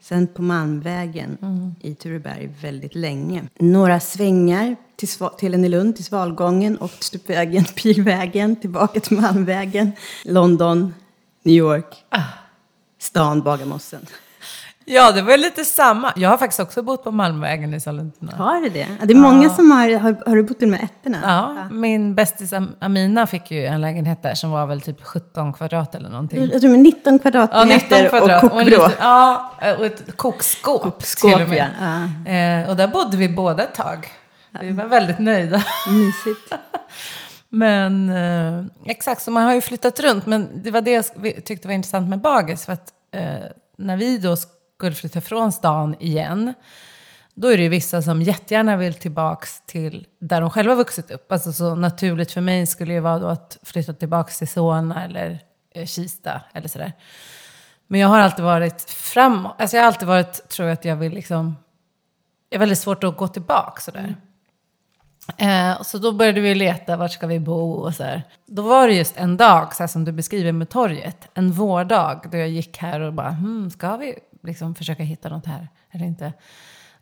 [0.00, 1.38] Sen på Malmvägen
[1.80, 3.42] i Tureberg väldigt länge.
[3.58, 5.08] Några svängar till,
[5.38, 9.92] till Lund, till Svalgången och Stupvägen, Pilvägen, tillbaka till Malmvägen.
[10.24, 10.94] London,
[11.42, 12.04] New York,
[12.98, 14.06] stan Bagarmossen.
[14.84, 16.12] Ja det var lite samma.
[16.16, 18.32] Jag har faktiskt också bott på Malmvägen i Sollentuna.
[18.36, 18.86] Har du det?
[19.00, 21.18] Ja, det är många som har, har, har du bott i de här ettorna?
[21.22, 25.52] Ja, min bästis Am- Amina fick ju en lägenhet där som var väl typ 17
[25.52, 26.48] kvadrat eller någonting.
[26.52, 28.44] Jag tror med 19 Ja, kvadratmeter 19 kvadrat.
[28.44, 28.88] och kokvrå.
[29.00, 30.82] Ja, och ett kokskåp.
[30.82, 31.70] Kokskåp, till och med.
[31.80, 32.32] ja.
[32.32, 34.08] Eh, och där bodde vi båda ett tag.
[34.60, 35.62] Vi var väldigt nöjda.
[35.90, 36.54] Mysigt.
[37.48, 40.26] Men eh, exakt, så man har ju flyttat runt.
[40.26, 41.04] Men det var det jag
[41.44, 42.64] tyckte var intressant med Bagis.
[42.66, 43.22] För att eh,
[43.78, 44.36] när vi då
[44.84, 46.54] skulle flytta från stan igen.
[47.34, 51.32] Då är det ju vissa som jättegärna vill tillbaks till där de själva vuxit upp.
[51.32, 55.38] Alltså så naturligt för mig skulle ju vara då att flytta tillbaks till Solna eller
[55.74, 56.92] eh, Kista eller sådär.
[57.86, 59.54] Men jag har alltid varit framåt.
[59.58, 61.56] Alltså jag har alltid varit, tror jag att jag vill liksom...
[62.48, 64.16] Det är väldigt svårt att gå tillbaka sådär.
[65.36, 68.22] Eh, så då började vi leta, vart ska vi bo och så här.
[68.46, 71.28] Då var det just en dag, så här som du beskriver med torget.
[71.34, 75.46] En vårdag då jag gick här och bara, hmm, ska vi liksom försöka hitta något
[75.46, 76.32] här eller inte?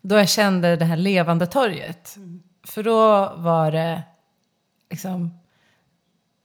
[0.01, 2.17] Då jag kände det här levande torget.
[2.67, 4.03] För då var det
[4.89, 5.39] liksom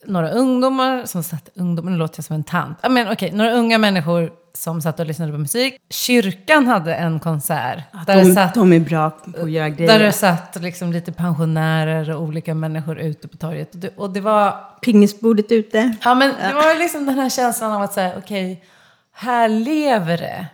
[0.06, 2.78] några ungdomar som satt, ungdomar, nu låter jag som en tant.
[2.82, 5.74] Ja, men okej, några unga människor som satt och lyssnade på musik.
[5.90, 7.78] Kyrkan hade en konsert.
[8.06, 9.98] där det De, satt de är bra på att göra där grejer.
[9.98, 13.74] det satt liksom lite pensionärer och olika människor ute på torget.
[13.74, 15.94] Och det, och det var, Pingisbordet ute.
[16.04, 18.64] ja men det var liksom den här känslan av att säga, okej,
[19.12, 20.46] här lever det.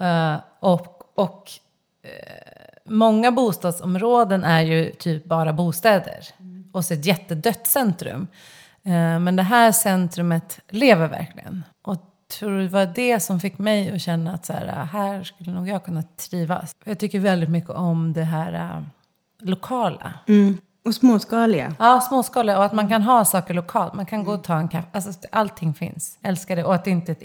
[0.00, 1.50] Eh, och och
[2.02, 6.26] eh, många bostadsområden är ju typ bara bostäder.
[6.72, 8.26] Och så ett jättedött centrum.
[8.82, 11.64] Eh, men det här centrumet lever verkligen.
[11.82, 11.96] Och
[12.38, 15.68] tror det var det som fick mig att känna att så här, här skulle nog
[15.68, 16.76] jag kunna trivas.
[16.84, 18.84] Jag tycker väldigt mycket om det här
[19.40, 20.12] lokala.
[20.28, 20.58] Mm.
[20.84, 21.74] Och småskaliga.
[21.78, 23.94] Ja, småskaliga och att man kan ha saker lokalt.
[23.94, 24.88] Man kan gå och ta en kaffe.
[24.92, 26.18] Alltså, allting finns.
[26.22, 26.64] Älskar det.
[26.64, 27.22] Och att det inte är ett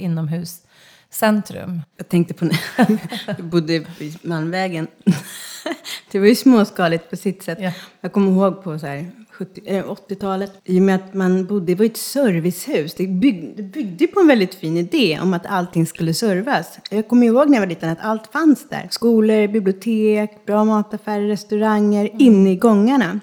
[1.21, 1.81] inomhuscentrum.
[1.97, 2.59] Jag tänkte på när
[3.27, 4.87] jag bodde i Malmvägen.
[6.11, 7.57] Det var ju småskaligt på sitt sätt.
[7.61, 7.71] Ja.
[8.01, 10.51] Jag kommer ihåg på så här 70, eh, 80-talet.
[10.65, 12.93] I och med att man bodde, det var ett servicehus.
[12.93, 16.79] Det, bygg, det byggde på en väldigt fin idé om att allting skulle servas.
[16.89, 18.87] Jag kommer ihåg när jag var liten att allt fanns där.
[18.91, 23.19] Skolor, bibliotek, bra mataffärer, restauranger, inne i gångarna.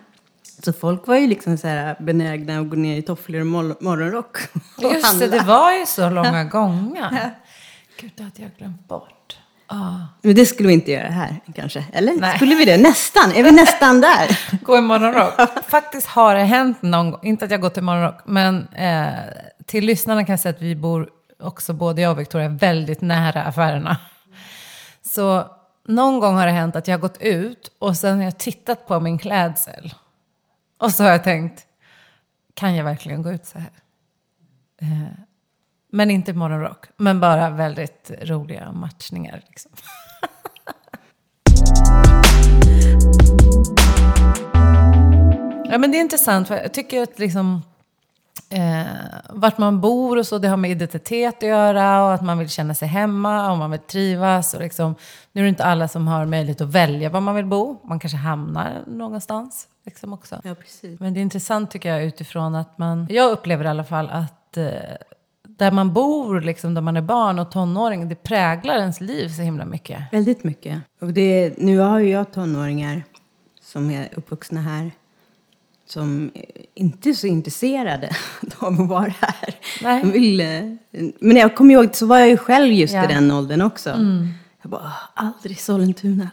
[0.65, 4.39] Så folk var ju liksom så här benägna att gå ner i tofflor och morgonrock
[4.77, 5.27] och Just det, handla.
[5.27, 7.31] det var ju så långa gånger.
[8.01, 9.39] Gud, det hade jag glömt bort.
[9.67, 9.99] Ah.
[10.23, 11.85] Men det skulle vi inte göra här kanske?
[11.93, 12.13] Eller?
[12.21, 12.37] Nej.
[12.37, 12.77] Skulle vi det?
[12.77, 13.33] Nästan.
[13.33, 14.41] Är vi nästan där?
[14.65, 15.35] Gå i morgonrock.
[15.69, 19.13] Faktiskt har det hänt någon gång, inte att jag gått i morgonrock, men eh,
[19.67, 21.11] till lyssnarna kan jag säga att vi bor
[21.43, 23.97] också, både jag och Victoria, väldigt nära affärerna.
[25.03, 25.45] Så
[25.87, 28.87] någon gång har det hänt att jag har gått ut och sen har jag tittat
[28.87, 29.95] på min klädsel.
[30.79, 31.67] Och så har jag tänkt,
[32.55, 33.71] kan jag verkligen gå ut så här?
[34.81, 35.13] Eh,
[35.91, 39.43] men inte morgonrock, men bara väldigt roliga matchningar.
[39.49, 39.71] Liksom.
[45.71, 46.49] Ja, men det är intressant.
[46.49, 47.63] För jag tycker att liksom,
[48.51, 48.87] eh,
[49.29, 52.49] vart man bor och så, det har med identitet att göra och att man vill
[52.49, 54.55] känna sig hemma och man vill trivas.
[54.55, 54.95] Och liksom,
[55.33, 57.81] nu är det inte alla som har möjlighet att välja var man vill bo.
[57.85, 60.41] Man kanske hamnar någonstans liksom också.
[60.45, 61.01] Ja, precis.
[61.01, 64.57] Men det är intressant tycker jag utifrån att man, jag upplever i alla fall att
[64.57, 64.67] eh,
[65.61, 69.43] där man bor, liksom, där man är barn och tonåring, det präglar ens liv så
[69.43, 70.01] himla mycket.
[70.13, 70.79] Väldigt mycket.
[71.01, 73.03] Och det, nu har ju jag tonåringar
[73.63, 74.91] som är uppvuxna här
[75.87, 76.31] som
[76.75, 78.11] inte är så intresserade
[78.59, 79.55] av att vara här.
[79.83, 80.03] Nej.
[80.03, 80.43] De vill,
[81.21, 83.05] men jag kommer ihåg så var jag ju själv just Ja.
[83.05, 83.91] i den åldern också.
[84.63, 86.31] Jag bara, "Åh, aldrig Sollentuna.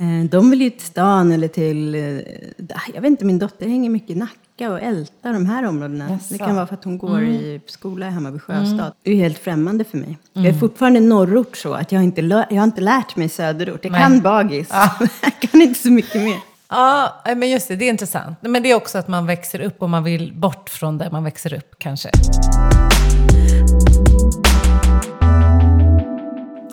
[0.00, 2.00] Eh, De vill ju till stan eller till, eh,
[2.94, 6.10] jag vet inte, min dotter hänger mycket i Nacka och ältar de här områdena.
[6.10, 6.34] Jaså.
[6.34, 8.92] Det kan vara för att hon går i skola hemma vid Sjöstad.
[9.02, 10.18] Det är helt främmande för mig.
[10.32, 13.84] Jag är fortfarande norrort så att jag inte, jag har inte lärt mig söderort.
[13.84, 14.02] Jag Nej.
[14.02, 16.38] kan bagis, men jag kan inte så mycket mer.
[16.68, 18.38] Ja, men just det, det är intressant.
[18.40, 21.24] Men det är också att man växer upp och man vill bort från där man
[21.24, 22.10] växer upp kanske.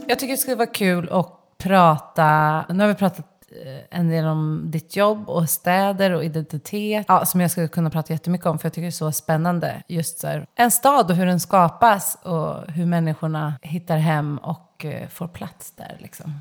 [0.07, 3.32] Jag tycker det skulle vara kul att prata, nu har vi pratat
[3.89, 7.05] en del om ditt jobb och städer och identitet.
[7.07, 9.83] Ja, som jag skulle kunna prata jättemycket om för jag tycker det är så spännande.
[9.87, 14.85] Just så här, en stad och hur den skapas och hur människorna hittar hem och
[14.85, 16.39] eh, får plats där liksom.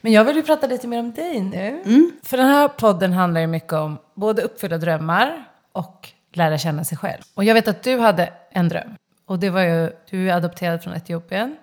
[0.00, 1.82] Men jag vill ju prata lite mer om dig nu.
[2.22, 6.98] För den här podden handlar ju mycket om både uppfylla drömmar och lära känna sig
[6.98, 7.22] själv.
[7.34, 8.94] Och jag vet att du hade en dröm.
[9.26, 11.56] Och det var ju, du är adopterad från Etiopien.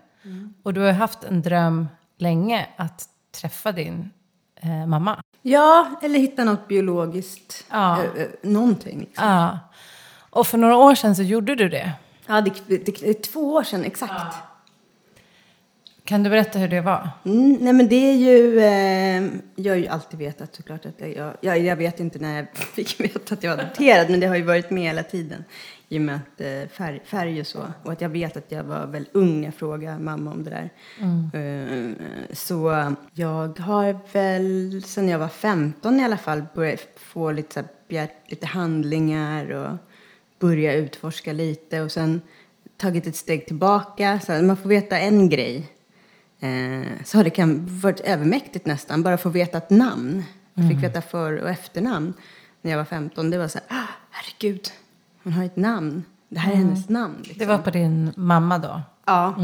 [0.64, 3.06] Och du har haft en dröm länge att
[3.42, 4.10] träffa din
[4.62, 5.24] eh, mamma.
[5.42, 7.66] Ja, eller hitta något biologiskt.
[7.72, 7.98] Ja.
[8.04, 9.00] eh, eh, någonting.
[9.00, 9.26] Liksom.
[9.26, 9.60] Ja.
[10.30, 11.92] Och för några år sedan så gjorde du det.
[12.28, 14.36] Ja, det, det, det är två år sedan exakt.
[16.04, 17.10] Kan du berätta hur det var?
[17.26, 21.34] Mm, nej men det är ju, eh, jag har ju alltid vetat såklart att jag,
[21.42, 24.36] jag, jag vet inte när jag fick veta att jag var adopterad, men det har
[24.36, 25.44] ju varit med hela tiden.
[25.90, 27.66] I och med att eh, färg, färg och så.
[27.84, 30.50] Och att jag vet att jag var väl ung när jag frågade mamma om det
[30.50, 30.70] där.
[31.40, 31.92] Eh,
[32.34, 37.60] så jag har väl sen jag var 15 i alla fall börjat få lite, så
[37.96, 39.78] här, lite handlingar och
[40.40, 41.82] börja utforska lite.
[41.82, 42.22] Och sen
[42.78, 44.20] tagit ett steg tillbaka.
[44.26, 45.72] Så här, man får veta en grej.
[46.40, 50.24] Eh, så har det kan varit övermäktigt nästan, bara få veta ett namn.
[50.54, 52.14] Jag fick veta för och efternamn
[52.62, 53.30] när jag var 15.
[53.30, 54.72] Det var så här, ah, herregud,
[55.28, 56.04] hon har ett namn.
[56.30, 57.16] Det här är hennes namn.
[57.18, 57.38] Liksom.
[57.40, 58.82] Det var på din mamma då?
[59.06, 59.36] Ja.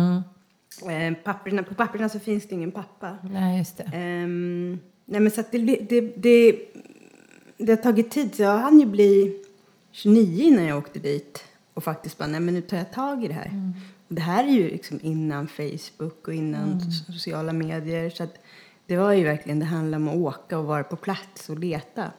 [0.89, 3.17] Eh, papperna, på papperna så finns det ingen pappa.
[3.24, 3.84] Nej, just det.
[3.93, 5.58] Ehm, nej men så att det,
[5.89, 6.60] det, det,
[7.58, 8.36] det har tagit tid.
[8.36, 9.43] Så jag hann ju bli
[9.91, 11.43] 29 innan jag åkte dit.
[11.74, 13.74] Och faktiskt bara, nej men nu tar jag tag i det här.
[14.08, 18.10] Och det här är ju liksom innan Facebook och innan sociala medier.
[18.10, 18.34] Så att
[18.86, 22.12] det var ju verkligen, det handlar om att åka och vara på plats och leta.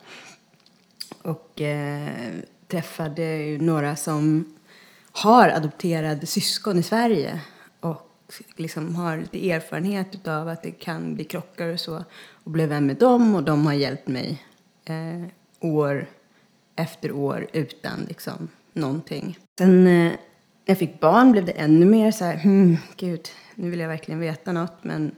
[1.23, 2.33] Och eh,
[2.75, 4.55] träffade några som
[5.13, 7.41] har adopterade syskon i Sverige.
[7.81, 8.11] Och
[8.57, 12.05] liksom har lite erfarenhet av att det kan bli krockar och så.
[12.45, 14.45] Och blev vän med dem och de har hjälpt mig
[14.85, 15.27] eh,
[15.61, 16.07] år
[16.77, 19.39] efter år utan liksom någonting.
[19.59, 20.17] Sen eh, när
[20.65, 24.21] jag fick barn blev det ännu mer så här, hmm, gud, nu vill jag verkligen
[24.21, 24.85] veta något.
[24.85, 25.15] Men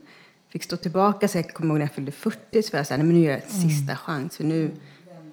[0.49, 2.93] fick stå tillbaka, så jag kommer ihåg när jag fyllde 40 så var jag så
[2.93, 4.37] här, nej men nu gör jag ett sista chans.
[4.37, 4.71] För nu,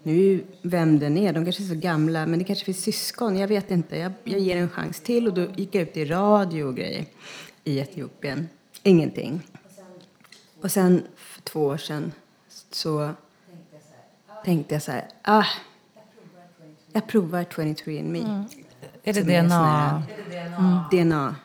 [0.05, 3.49] nu vem den är, de kanske är så gamla, men det kanske finns syskon, jag
[3.49, 3.97] vet inte.
[3.97, 7.05] Jag, jag ger en chans till och då gick jag ut i radio och grejer
[7.65, 8.49] i Etiopien.
[8.83, 9.41] Ingenting.
[10.61, 12.13] Och sen för två år sedan
[12.71, 13.11] så
[14.45, 15.45] tänkte jag så här, ah,
[16.93, 18.45] jag provar 23andMe.
[19.05, 20.05] Är det Som är sån DNA?
[20.59, 21.37] här- DNA.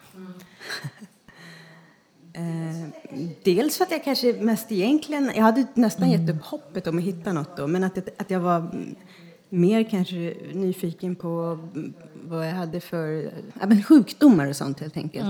[2.33, 2.89] Eh,
[3.43, 7.03] dels för att jag kanske mest egentligen, jag hade nästan gett upp hoppet om att
[7.03, 8.95] hitta något då, men att, att jag var mm,
[9.49, 14.97] mer kanske nyfiken på mm, vad jag hade för ja, men sjukdomar och sånt helt
[14.97, 15.27] enkelt.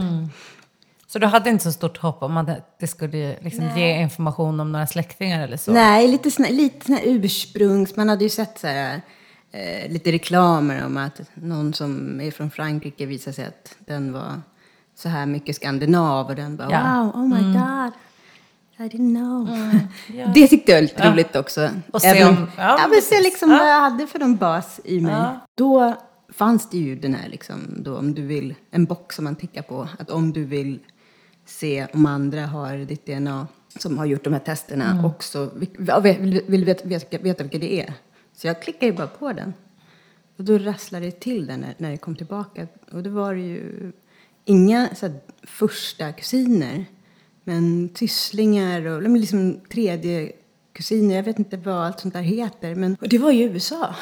[1.08, 4.72] Så du hade inte så stort hopp om att det skulle liksom ge information om
[4.72, 5.74] några släktingar eller så?
[5.74, 7.96] Nej, lite såna, lite såna ursprungs...
[7.96, 9.02] Man hade ju sett så här,
[9.52, 14.42] eh, lite reklamer om att någon som är från Frankrike visar sig att den var
[15.00, 17.04] så här mycket skandinav och den bara Ja.
[17.14, 17.94] wow, oh my god.
[18.78, 19.48] I didn't know.
[20.34, 21.70] Det tyckte jag var lite roligt också.
[21.92, 23.58] Och se om- ja, ja, men se liksom Ja.
[23.58, 25.12] vad jag hade för någon bas i mig.
[25.14, 25.40] Ja.
[25.56, 25.96] Då
[26.34, 29.62] fanns det ju den här liksom, då, om du vill, en box som man tickar
[29.62, 29.88] på.
[30.00, 30.80] Att om du vill
[31.46, 33.48] se om andra har ditt DNA
[33.80, 35.06] som har gjort de här testerna Mm.
[35.06, 35.70] också vill,
[36.04, 37.94] vill, vill veta, veta, veta vilka det är.
[38.36, 39.54] Så jag klickade ju bara på den.
[40.38, 42.68] Och då rasslade det till den när, när det kom tillbaka.
[42.92, 43.92] Och då var det ju
[44.50, 46.86] inga så här, första kusiner.
[47.44, 50.32] Men sysslingar och liksom tredje
[50.74, 51.16] kusiner.
[51.16, 52.76] Jag vet inte vad allt sånt där heter.
[52.76, 53.96] Men och det var i USA.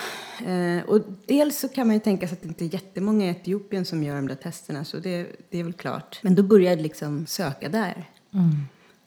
[0.45, 3.29] Eh, och dels så kan man ju tänka sig att det inte är jättemånga i
[3.29, 4.85] Etiopien som gör de där testerna.
[4.85, 6.19] Så det, det är väl klart.
[6.21, 8.09] Men då började jag liksom söka där.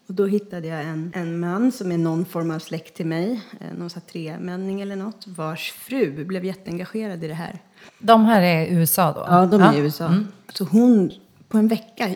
[0.07, 3.41] Och då hittade jag en, en man som är någon form av släkt till mig.
[3.61, 5.25] eh, Någon tremänning eller något.
[5.27, 7.59] Vars fru blev jätteengagerad i det här.
[7.99, 9.25] De här är i USA då?
[9.29, 10.15] Ja, de är i USA.
[10.55, 11.11] Så hon,
[11.51, 12.09] på en vecka,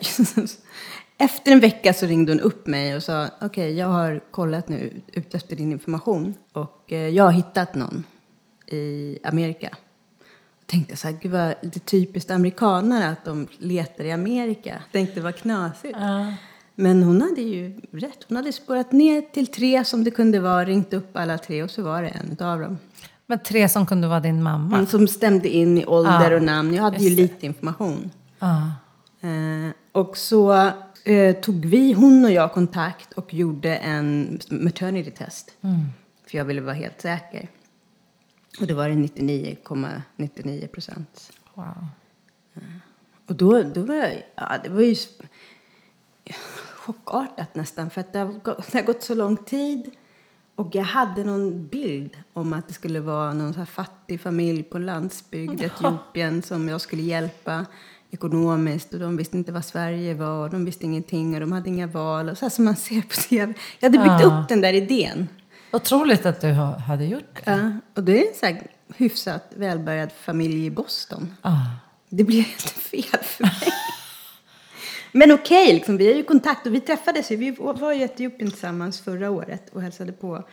[1.19, 5.01] efter en vecka så ringde hon upp mig och sa okej, jag har kollat nu
[5.13, 8.05] ut efter din information och eh, jag har hittat någon
[8.67, 9.69] i Amerika.
[10.61, 14.83] Jag tänkte så här, gud vad lite typiskt amerikanare att de letar i Amerika.
[14.93, 15.99] Tänkte vad knasigt.
[16.75, 18.25] Men hon hade ju rätt.
[18.29, 21.71] Hon hade spårat ner till tre som det kunde vara, ringt upp alla tre och
[21.71, 22.79] så var det en av dem.
[23.27, 24.75] Men tre som kunde vara din mamma?
[24.77, 26.75] Mm, Som stämde in i ålder Ja, och namn.
[26.75, 27.23] Jag hade ju just det.
[27.23, 28.11] lite information.
[28.39, 28.73] Ja.
[29.25, 30.73] Eh, och så
[31.05, 35.57] eh, tog vi, hon och jag, kontakt och gjorde en maternity test.
[36.27, 37.49] För jag ville vara helt säker.
[38.61, 41.33] Och det var det 99,99 procent.
[41.55, 41.87] Wow.
[43.27, 44.97] Och då, då var jag, ja det var ju
[46.75, 47.91] chockartat nästan.
[47.91, 49.91] För att det har, gått, det har gått så lång tid.
[50.55, 54.79] Och jag hade någon bild om att det skulle vara någon så fattig familj på
[54.79, 57.67] landsbygd Etiopien som jag skulle hjälpa
[58.15, 58.95] ekonomiskt.
[58.95, 60.45] Och de visste inte vad Sverige var.
[60.45, 62.29] Och de visste ingenting och de hade inga val.
[62.29, 63.55] Och så här som man ser på tv.
[63.81, 64.41] Jag hade byggt Ja.
[64.43, 65.29] upp den där idén.
[65.73, 67.51] Otroligt att du ha- hade gjort det.
[67.51, 68.63] Ja, och det är en så här
[68.97, 71.35] hyfsat välbärgad familj i Boston.
[71.43, 71.53] Ah.
[72.09, 73.53] Det blir helt fel för mig.
[75.13, 77.37] Men okej, liksom, vi har ju kontakt och vi träffades ju.
[77.37, 80.45] Vi var i Etiopien tillsammans förra året och hälsade på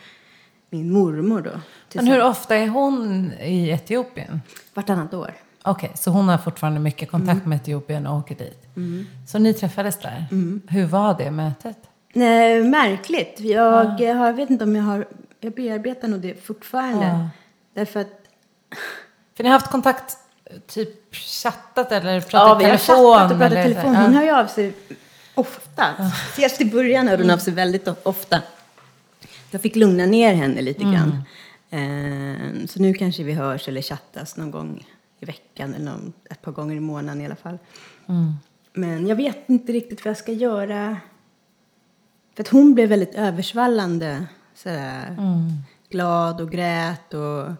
[0.70, 1.50] min mormor då.
[1.94, 4.40] Men hur ofta är hon i Etiopien?
[4.74, 5.34] Vartannat år.
[5.64, 8.66] Okej, så hon har fortfarande mycket kontakt med Etiopien och åker dit.
[9.28, 10.24] Så ni träffades där.
[10.68, 11.76] Hur var det mötet?
[12.12, 13.40] Nej, märkligt.
[13.40, 15.06] Jag, har, jag vet inte om jag har...
[15.40, 17.06] Jag bearbetar nog det fortfarande.
[17.06, 17.28] Ja.
[17.74, 18.08] Därför att...
[19.36, 20.16] För ni har haft kontakt,
[20.66, 22.96] typ chattat eller pratat Ja, vi har telefon?
[22.96, 23.94] chattat och pratat eller- telefon.
[23.94, 24.00] Ja.
[24.00, 24.72] Hon hör ju av sig
[25.34, 25.84] ofta.
[26.32, 28.42] Ses i början hörde hon av sig väldigt ofta.
[29.50, 31.22] Jag fick lugna ner henne lite grann.
[31.70, 34.86] Eh, så nu kanske vi hörs eller chattas någon gång
[35.22, 37.58] i veckan eller någon, ett par gånger i månaden i alla fall.
[38.72, 40.96] Men jag vet inte riktigt vad jag ska göra.
[42.34, 44.26] För att hon blev väldigt översvallande.
[44.54, 45.16] Sådär.
[45.88, 47.52] Glad och grät och...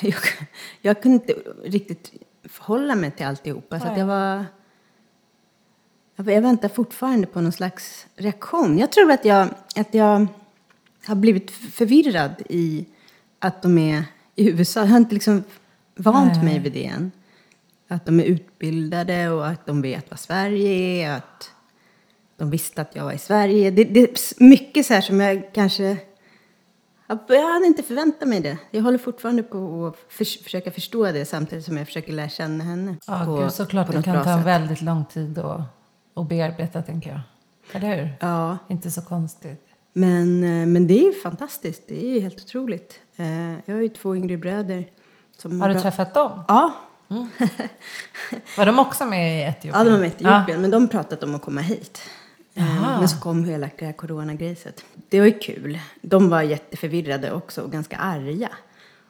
[0.00, 0.14] Jag,
[0.80, 1.32] jag kunde inte
[1.64, 2.12] riktigt
[2.44, 3.80] förhålla mig till alltihopa.
[3.80, 4.44] Så att jag var...
[6.16, 8.78] Jag väntar fortfarande på någon slags reaktion.
[8.78, 10.26] Jag tror att jag, att jag
[11.06, 12.86] har blivit förvirrad i
[13.38, 14.80] att de är i USA.
[14.80, 15.44] Jag har inte liksom
[15.98, 17.10] vant mig vid det än.
[17.88, 20.70] Att de är utbildade och att de vet vad Sverige
[21.06, 21.16] är.
[21.16, 21.50] Att
[22.36, 23.70] de visste att jag var i Sverige.
[23.70, 25.96] Det, det är mycket så här som jag kanske...
[27.28, 28.58] Jag hade inte förväntat mig det.
[28.70, 32.64] Jag håller fortfarande på att förs- försöka förstå det samtidigt som jag försöker lära känna
[32.64, 32.96] henne.
[33.06, 34.46] Ja, på- gud, såklart det kan ta sätt.
[34.46, 35.60] väldigt lång tid att,
[36.14, 37.20] att bearbeta, tänker jag.
[37.72, 38.10] Eller hur?
[38.20, 38.58] Ja.
[38.68, 39.64] Inte så konstigt.
[39.92, 41.82] Men, eh, men det är ju fantastiskt.
[41.88, 43.00] Det är ju helt otroligt.
[43.16, 44.84] Eh, Jag har ju två yngre bröder.
[45.42, 46.44] Som Har du bra- träffat dem?
[46.48, 46.72] Ja.
[48.56, 49.74] Var de också med i Etiopien?
[49.74, 50.60] ja, de var med i Etiopien.
[50.60, 52.00] Men de pratat om att komma hit.
[52.54, 52.98] Eh, Jaha.
[52.98, 54.84] Men så kom hela det här coronagriset.
[55.08, 55.78] Det var ju kul.
[56.02, 58.54] De var jätteförvirrade också och ganska arga På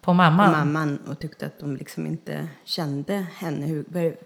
[0.01, 0.53] på mamman?
[0.53, 3.67] mamman och tyckte att de liksom inte kände henne.
[3.67, 3.85] Hur,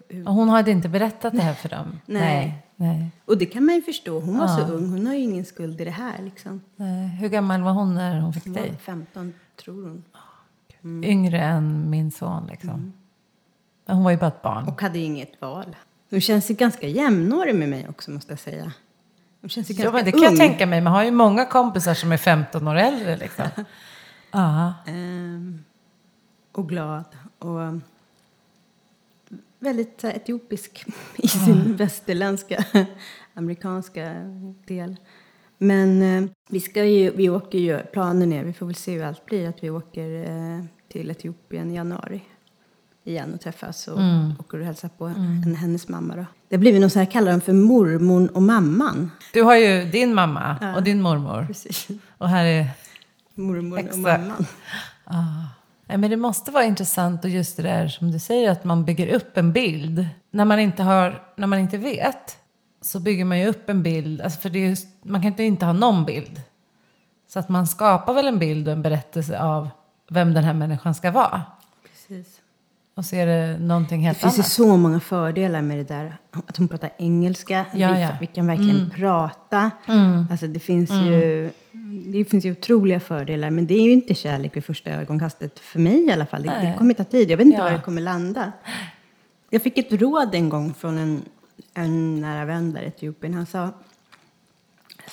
[0.08, 2.00] hur, Och hon hade inte berättat det här för dem?
[2.06, 2.22] Nej.
[2.22, 2.62] Nej.
[2.76, 3.10] nej.
[3.24, 4.20] och det kan man ju förstå.
[4.20, 4.90] Hon var så ung.
[4.90, 6.22] Hon har ju ingen skuld i det här.
[6.22, 6.60] Liksom.
[6.76, 7.08] nej.
[7.08, 8.74] Hur gammal var hon när hon fick Hon dig?
[8.82, 9.32] 15,
[9.64, 10.04] tror hon.
[10.84, 12.92] Yngre än min son, liksom.
[13.86, 14.68] Men hon var ju bara ett barn.
[14.68, 15.76] Och hade inget val.
[16.10, 18.72] Hon känns ju ganska jämnårig med mig också, måste jag säga.
[19.40, 20.22] Hon känns ju ganska Ja, men det ung.
[20.22, 20.80] kan jag tänka mig.
[20.80, 23.44] Man har ju många kompisar som är 15 år äldre, liksom.
[24.30, 24.74] Ja.
[24.86, 25.64] Ehm,
[26.52, 27.04] och glad.
[27.38, 27.60] Och
[29.58, 30.84] väldigt etiopisk
[31.16, 32.64] i sin västerländska,
[33.34, 34.12] amerikanska
[34.66, 34.96] del.
[35.62, 39.04] Men eh, vi, ska ju, vi åker ju, planen är, vi får väl se hur
[39.04, 42.22] allt blir, att vi åker eh, till Etiopien i januari
[43.04, 43.98] igen och träffas och
[44.40, 46.16] åker och hälsar på en, hennes mamma.
[46.16, 46.24] Då.
[46.48, 49.10] Det blir någon så här, kallar de för mormon och mamman.
[49.32, 51.44] Du har ju din mamma och din mormor.
[51.46, 51.88] Precis.
[52.18, 52.66] Och här är...
[53.34, 54.46] Mormor och mamman.
[55.86, 58.84] Nej, men det måste vara intressant och just det där som du säger att man
[58.84, 60.06] bygger upp en bild.
[60.30, 62.38] När man inte, har, när man inte vet
[62.82, 64.20] så bygger man ju upp en bild.
[64.20, 66.40] Alltså för det är man kan inte inte ha någon bild.
[67.28, 69.68] Så att man skapar väl en bild och en berättelse av
[70.10, 71.42] vem den här människan ska vara.
[71.90, 72.38] Precis.
[72.94, 74.50] Och så är det någonting helt Det finns ju annat.
[74.52, 76.16] så många fördelar med det där.
[76.46, 77.66] Att hon pratar engelska.
[77.74, 78.08] Ja, ja.
[78.20, 79.70] vi kan verkligen prata.
[80.30, 81.50] Alltså det finns ju...
[82.06, 83.50] Det finns ju otroliga fördelar.
[83.50, 85.58] Men det är ju inte kärlek vid första ögonkastet.
[85.58, 86.42] För mig i alla fall.
[86.42, 87.30] Det, det kommer ta tid.
[87.30, 87.64] Jag vet inte Ja.
[87.64, 88.52] var det kommer landa.
[89.50, 91.22] Jag fick ett råd en gång från en,
[91.74, 93.34] en nära vän där i Etiopien.
[93.34, 93.70] Han sa...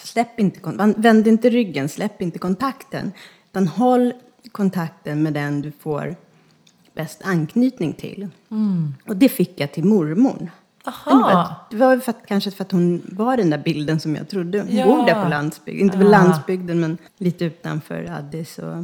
[0.04, 0.60] Släpp inte,
[0.98, 3.12] vänd inte ryggen, släpp inte kontakten.
[3.52, 4.14] Utan håll
[4.52, 6.16] kontakten med den du får
[6.94, 8.28] bäst anknytning till.
[9.06, 10.52] Och det fick jag till mormor.
[10.86, 11.56] Aha.
[11.72, 14.60] Det var för att, kanske för att hon var den där bilden som jag trodde.
[14.62, 14.86] Hon Ja.
[14.86, 15.86] bor där på landsbygden.
[15.86, 16.10] Inte på Ah.
[16.10, 18.58] landsbygden, men lite utanför Addis.
[18.60, 18.84] Och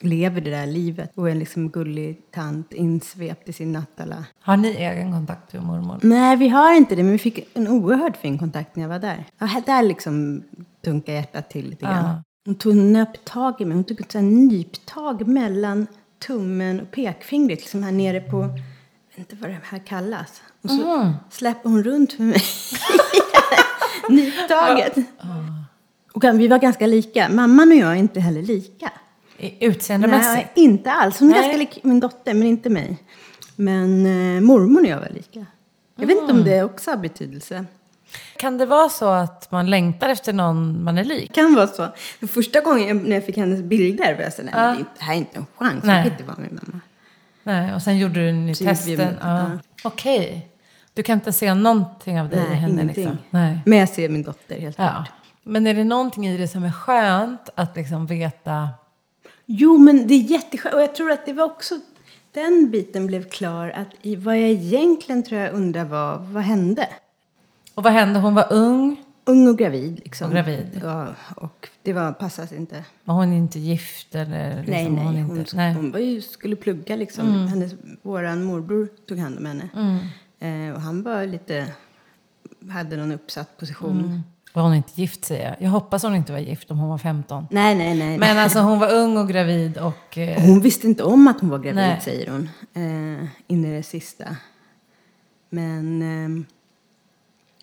[0.00, 1.12] lever det där livet.
[1.14, 4.24] Och en liksom gullig tant insvept i sin nattala.
[4.40, 5.98] Har ni egen kontakt med mormor?
[6.02, 8.98] Nej, vi har inte det, men vi fick en oerhört fin kontakt när jag var
[8.98, 9.24] där.
[9.38, 10.42] Ja, där liksom
[10.84, 12.04] dunkade hjärtat till lite grann.
[12.04, 12.22] Ja.
[12.46, 13.74] Hon tog nöp tag i mig.
[13.74, 15.86] Hon tog ett nyptag mellan
[16.26, 18.48] tummen och pekfingret, liksom här nere på,
[19.22, 20.42] inte vad det här kallas.
[20.62, 22.42] Och så släpper hon runt för mig.
[24.08, 24.96] Nyptaget.
[26.12, 27.28] Och vi var ganska lika.
[27.28, 28.90] Mamman och jag är inte heller lika.
[29.60, 30.48] Utseendemässigt?
[30.56, 31.18] Nej, inte alls.
[31.20, 31.42] Hon är Nej.
[31.42, 32.96] ganska lik min dotter, men inte mig.
[33.56, 35.46] Men eh, mormor och jag var lika.
[35.96, 37.64] Jag vet inte om det också har betydelse.
[38.36, 41.28] Kan det vara så att man längtar efter någon man är lik?
[41.28, 41.88] Det kan vara så.
[42.28, 44.90] Första gången jag, när jag fick hennes bilder var jag så nej, men det, inte-
[44.98, 45.84] det här är inte en chans.
[45.84, 46.02] Nej.
[46.02, 46.80] kan inte vara min mamma.
[47.42, 49.00] Nej, och sen gjorde du en i Så testen.
[49.00, 49.38] en- Ja.
[49.38, 49.50] ja.
[49.84, 50.48] Okej.
[50.94, 53.04] Du kan inte se någonting av dig i Nej, henne ingenting.
[53.04, 53.18] liksom?
[53.30, 53.58] Nej.
[53.66, 54.88] Men jag ser min dotter helt Ja.
[54.90, 55.10] klart.
[55.42, 58.68] Men är det någonting i det som är skönt att liksom veta?
[59.46, 60.74] Jo, men det är jätteskönt.
[60.74, 61.74] Och jag tror att det var också...
[62.32, 63.70] Den biten blev klar.
[63.70, 66.88] Att i, vad jag egentligen tror jag undrar var, vad hände?
[67.74, 68.20] Och vad hände?
[68.20, 68.96] Hon var ung.
[69.24, 70.00] ung och gravid.
[70.04, 70.26] Liksom.
[70.26, 70.80] Och gravid.
[70.84, 72.84] Ja, och det var, passade inte.
[73.04, 74.56] Var hon inte gift eller?
[74.56, 75.22] Liksom, nej, nej.
[75.22, 75.74] Hon, inte, nej.
[75.74, 77.28] hon var ju, skulle plugga liksom.
[77.28, 77.46] Mm.
[77.48, 79.68] Hennes, våran morbror tog hand om henne.
[80.38, 81.66] Eh, och han var lite,
[82.70, 83.98] hade någon uppsatt position.
[84.04, 84.20] Mm.
[84.54, 85.56] Var hon inte gift säger jag.
[85.62, 87.46] Jag hoppas hon inte var gift om hon var 15.
[87.50, 88.18] Nej, nej, nej.
[88.18, 90.18] Men alltså hon var ung och gravid och...
[90.18, 92.00] Eh, Hon visste inte om att hon var gravid, Nej.
[92.00, 92.48] säger hon.
[92.74, 94.36] Eh, in i det sista.
[95.50, 96.02] Men...
[96.02, 96.46] ehm,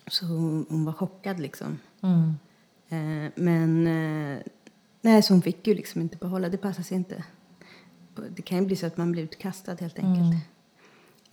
[0.06, 1.78] så hon, hon var chockad, liksom.
[2.02, 2.32] mm, Eh,
[3.34, 3.86] men...
[3.86, 4.38] Eh,
[5.00, 6.48] nej, så hon fick ju liksom inte behålla.
[6.48, 7.24] Det passar sig inte.
[8.36, 10.44] Det kan ju bli så att man blir utkastad, helt enkelt.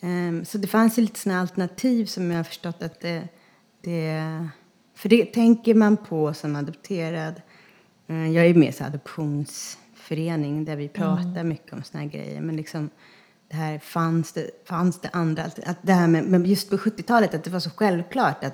[0.02, 3.28] Ehm, så det fanns ju lite såna alternativ som jag har förstått att det...
[3.82, 4.50] det
[4.94, 7.42] för det tänker man på som adopterad.
[8.08, 12.42] Eh, Jag är med i en adoptionsförening där vi pratar mycket om såna här grejer.
[12.42, 12.90] Men liksom,
[13.50, 17.34] det här fanns det, fanns det andra att det här med, men just på 70-talet
[17.34, 18.54] att det var så självklart att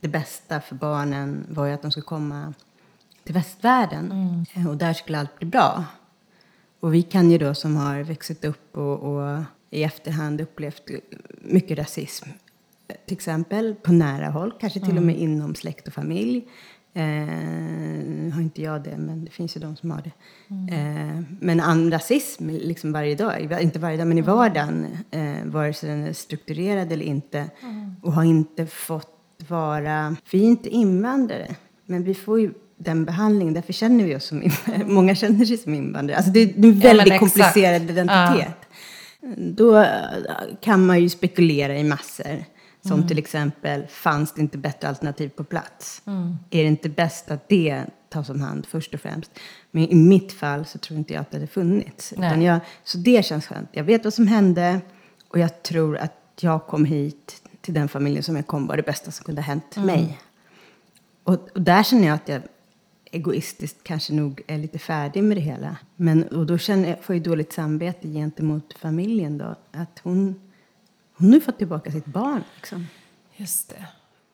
[0.00, 2.54] det bästa för barnen var ju att de skulle komma
[3.24, 4.12] till västvärlden.
[4.54, 5.84] Eh, Och där skulle allt bli bra.
[6.80, 10.82] Och vi kan ju då som har växt upp och, och i efterhand upplevt
[11.42, 12.28] mycket rasism.
[13.06, 16.48] Till exempel på nära håll, kanske till och med inom släkt och familj.
[16.94, 20.12] Eh, har inte jag det, men det finns ju de som har det.
[20.74, 25.72] Eh, men an, rasism liksom varje dag, inte varje dag, men i vardagen, eh, vare
[25.72, 27.50] sig den är strukturerad eller inte.
[28.02, 29.14] Och har inte fått
[29.48, 30.16] vara...
[30.30, 31.54] Vi är inte invandrare,
[31.86, 33.54] men vi får ju den behandlingen.
[33.54, 34.84] Därför känner vi oss som invandrare.
[34.94, 36.16] Många känner sig som invandrare.
[36.16, 37.20] Alltså det, är en Ja, väldigt exakt.
[37.20, 38.56] komplicerad identitet.
[39.36, 39.86] Då eh,
[40.60, 42.44] kan man ju spekulera i massor.
[42.88, 43.08] Som Mm.
[43.08, 46.02] till exempel, fanns det inte bättre alternativ på plats?
[46.06, 46.36] Mm.
[46.50, 49.30] Är det inte bäst att det tas om hand först och främst?
[49.70, 52.12] Men i mitt fall så tror inte jag att det hade funnits.
[52.16, 53.68] Jag, så det känns skönt.
[53.72, 54.80] Jag vet vad som hände
[55.28, 58.82] och jag tror att jag kom hit till den familjen som jag kom var det
[58.82, 59.86] bästa som kunde ha hänt Mm.
[59.86, 60.18] mig.
[61.24, 62.42] Och, och där känner jag att jag
[63.10, 65.76] egoistiskt kanske nog är lite färdig med det hela.
[65.96, 69.54] Men, och då känner jag, får jag dåligt samvete gentemot familjen då.
[69.72, 70.40] Att hon,
[71.18, 72.44] hon har ju fått tillbaka sitt barn.
[72.56, 72.86] Liksom.
[73.36, 73.84] Just det.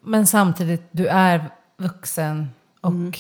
[0.01, 2.49] Men samtidigt, du är vuxen
[2.81, 3.13] och Mm.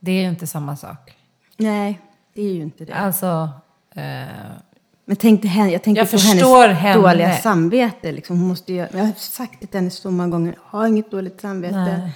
[0.00, 1.16] det är ju inte samma sak.
[1.56, 2.00] Nej,
[2.34, 2.92] det är ju inte det.
[2.94, 3.50] Alltså,
[3.90, 4.26] eh,
[5.04, 7.02] Men tänk henne, jag tänker Jag på förstår hennes henne.
[7.02, 8.12] dåliga samvete.
[8.12, 8.38] Liksom.
[8.38, 10.58] Hon måste ju, jag har sagt det till henne så många gånger.
[10.64, 12.10] Ha inget dåligt samvete.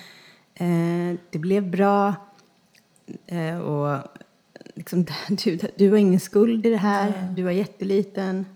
[0.55, 2.15] Eh, det blev bra.
[3.27, 4.03] Eh, och
[4.75, 5.07] liksom,
[5.45, 7.33] du, du har ingen skuld i det här.
[7.37, 8.47] Du var jätteliten.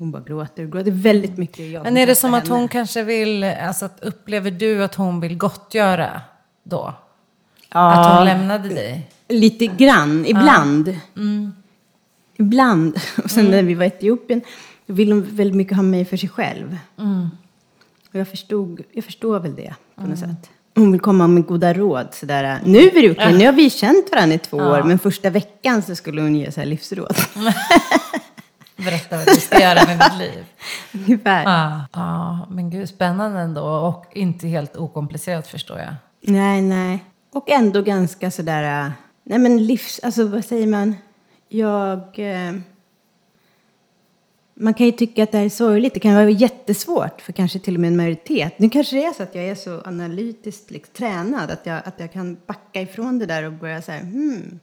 [0.00, 1.70] Hon bara gråter och gråter väldigt mycket.
[1.70, 2.60] Jag men är det som att henne.
[2.60, 6.22] hon kanske vill, alltså att upplever du att hon vill gottgöra
[6.62, 6.94] då?
[7.68, 7.92] Ja.
[7.92, 9.10] Att hon lämnade dig?
[9.28, 10.96] Lite grann, ibland.
[12.36, 13.00] Ibland.
[13.24, 14.40] Och sen när vi var i Etiopien
[14.86, 16.78] ville hon väldigt mycket ha mig för sig själv.
[18.12, 20.50] Och jag, förstod, jag förstår väl det på något sätt.
[20.74, 22.08] Hon vill komma med goda råd.
[22.12, 22.60] Sådär.
[22.64, 24.82] Nu är det okej, nu har vi känt varandra i två år.
[24.82, 27.16] Men första veckan så skulle hon ge så här livsråd.
[28.84, 30.44] Berätta vad du ska göra med mitt liv.
[30.92, 31.44] Ungefär.
[31.44, 33.62] Ja, ja, men gud, spännande ändå.
[33.62, 35.94] Och inte helt okomplicerat förstår jag.
[36.20, 37.04] Nej, nej.
[37.32, 38.84] Och ändå ganska sådär...
[38.84, 38.90] äh,
[39.24, 40.00] Nej men livs...
[40.02, 40.94] Alltså vad säger man?
[41.48, 42.18] Jag...
[42.18, 42.52] Eh,
[44.54, 45.94] man kan ju tycka att det här är sorgligt.
[45.94, 48.58] Det kan vara jättesvårt för kanske till och med en majoritet.
[48.58, 52.00] Nu kanske det är så att jag är så analytiskt liksom, tränad att jag, att
[52.00, 54.60] jag kan backa ifrån det där och börja så här, hmm,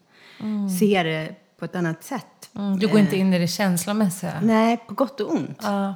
[0.80, 2.37] se det på ett annat sätt.
[2.56, 4.34] Mm, du går inte in i det känslomässiga.
[4.41, 5.60] Nej, på gott och ont.
[5.62, 5.95] Ja.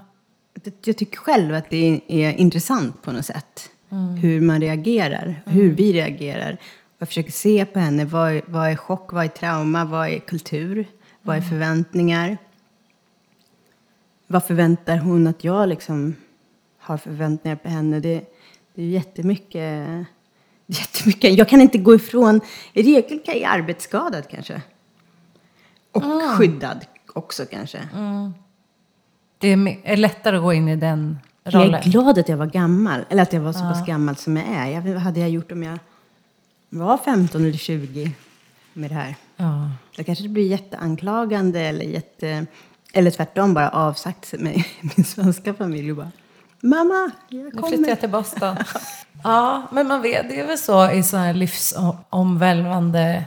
[0.84, 3.70] Jag tycker själv att det är intressant på något sätt.
[4.22, 6.58] Hur man reagerar, hur vi reagerar.
[6.98, 10.20] Jag försöker se på henne, vad är, vad är chock, vad är trauma, vad är
[10.20, 10.88] kultur,
[11.22, 12.38] vad är förväntningar.
[14.28, 16.16] Vad förväntar hon att jag liksom
[16.80, 18.00] har förväntningar på henne?
[18.00, 18.22] Det,
[18.74, 19.88] det är jättemycket,
[20.66, 21.38] jättemycket.
[21.38, 22.42] Jag kan inte gå ifrån,
[22.74, 24.62] i regel kan jag är arbetsskadad kanske.
[25.92, 26.04] Och
[26.38, 27.80] skyddad också kanske.
[29.38, 29.48] Det
[29.84, 31.74] är lättare att gå in i den Jag rollen.
[31.74, 34.46] är glad att jag var gammal, eller att jag var så pass gammal som jag
[34.48, 34.66] är.
[34.68, 35.80] Jag, vad hade jag gjort om jag
[36.70, 38.12] var 15 eller 20
[38.74, 39.16] med det här?
[39.38, 39.70] Ja.
[39.98, 42.46] Då kanske det blir jätteanklagande eller jätte...
[42.94, 44.64] Eller tvärtom, bara avsagt med
[44.96, 46.12] min svenska familj och bara
[46.64, 47.68] Mamma, jag Nu kommer.
[47.68, 48.58] flyttar jag till Boston.
[49.24, 53.24] ja, men man vet, det är väl så i sådana här livsomvälvande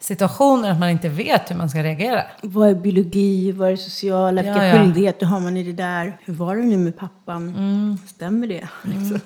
[0.00, 2.22] situationer att man inte vet hur man ska reagera.
[2.42, 3.52] Vad är biologi?
[3.52, 4.42] Vad är det sociala?
[4.42, 4.78] Vilka Ja, ja.
[4.82, 6.18] skyldigheter har man i det där?
[6.24, 7.48] Hur var det nu med pappan?
[7.48, 7.98] Mm.
[8.06, 8.68] Stämmer det?
[8.82, 9.20] Liksom.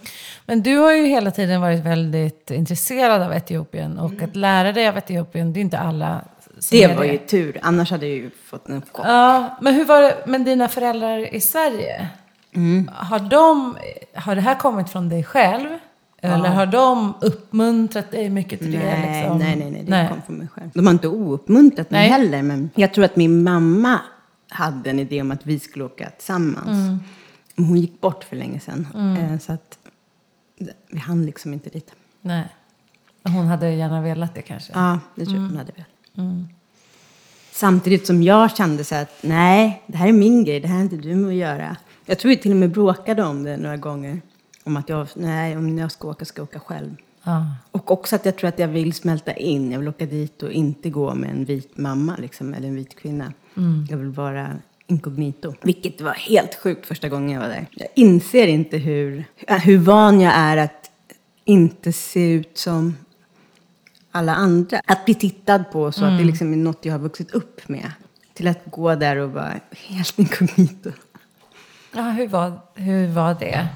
[0.47, 4.25] Men du har ju hela tiden varit väldigt intresserad av Etiopien och Mm.
[4.25, 6.20] att lära dig av Etiopien, det är inte alla
[6.59, 9.07] som Det var ju tur, annars hade jag ju fått en chock.
[9.07, 12.09] Ja, men hur var det med dina föräldrar i Sverige?
[12.55, 12.91] Mm.
[12.95, 13.77] Har, de,
[14.14, 15.68] har det här kommit från dig själv?
[16.25, 18.79] Eller har de uppmuntrat dig mycket till det?
[18.79, 19.39] Nej, Liksom?
[19.39, 20.70] nej, nej, nej, det kom från mig själv.
[20.75, 22.11] De har inte ouppmuntrat mig Nej.
[22.11, 24.01] heller, men jag tror att min mamma
[24.49, 26.68] hade en idé om att vi skulle åka tillsammans.
[26.68, 26.99] Mm.
[27.57, 28.87] Hon gick bort för länge sedan,
[29.20, 29.79] eh, så att
[30.91, 31.91] vi hann liksom inte dit.
[32.20, 32.45] nej.
[33.25, 34.73] Hon hade gärna velat det kanske.
[34.75, 35.89] Ja, det tror jag hon hade velat.
[36.16, 36.49] Mm.
[37.53, 40.83] Samtidigt som jag kände så att nej, det här är min grej, det här är
[40.83, 41.77] inte du med att göra.
[42.07, 44.20] Jag tror vi till och med bråkade om det några gånger.
[44.64, 46.96] Om att jag, nej, om jag ska åka ska jag åka själv.
[47.22, 47.46] Ja.
[47.70, 49.72] Och också att jag tror att jag vill smälta in.
[49.72, 52.96] Jag vill åka dit och inte gå med en vit mamma liksom, eller en vit
[52.96, 53.32] kvinna.
[53.90, 54.48] Jag vill vara
[54.86, 55.54] inkognito.
[55.62, 57.66] Vilket var helt sjukt första gången jag var där.
[57.70, 60.90] Jag inser inte hur, äh, hur van jag är att
[61.44, 62.96] inte se ut som
[64.10, 64.80] alla andra.
[64.86, 67.92] Att bli tittad på så att det liksom är något jag har vuxit upp med.
[68.34, 70.90] Till att gå där och vara helt inkognito.
[71.94, 73.68] Ja, hur, var, hur var det?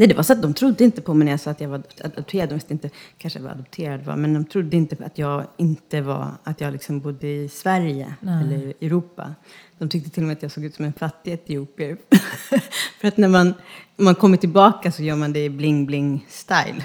[0.00, 1.68] Nej, det var så att de trodde inte på mig när jag sa att jag
[1.68, 2.48] var adopterad.
[2.48, 6.00] De visste inte kanske jag var adopterad, var, men de trodde inte att jag inte
[6.00, 9.34] var, att jag liksom bodde i Sverige eller Europa.
[9.78, 11.96] De tyckte till och med att jag såg ut som en fattig etiopier.
[13.00, 13.54] För att när man,
[13.96, 16.82] man kommer tillbaka så gör man det i bling-bling-style.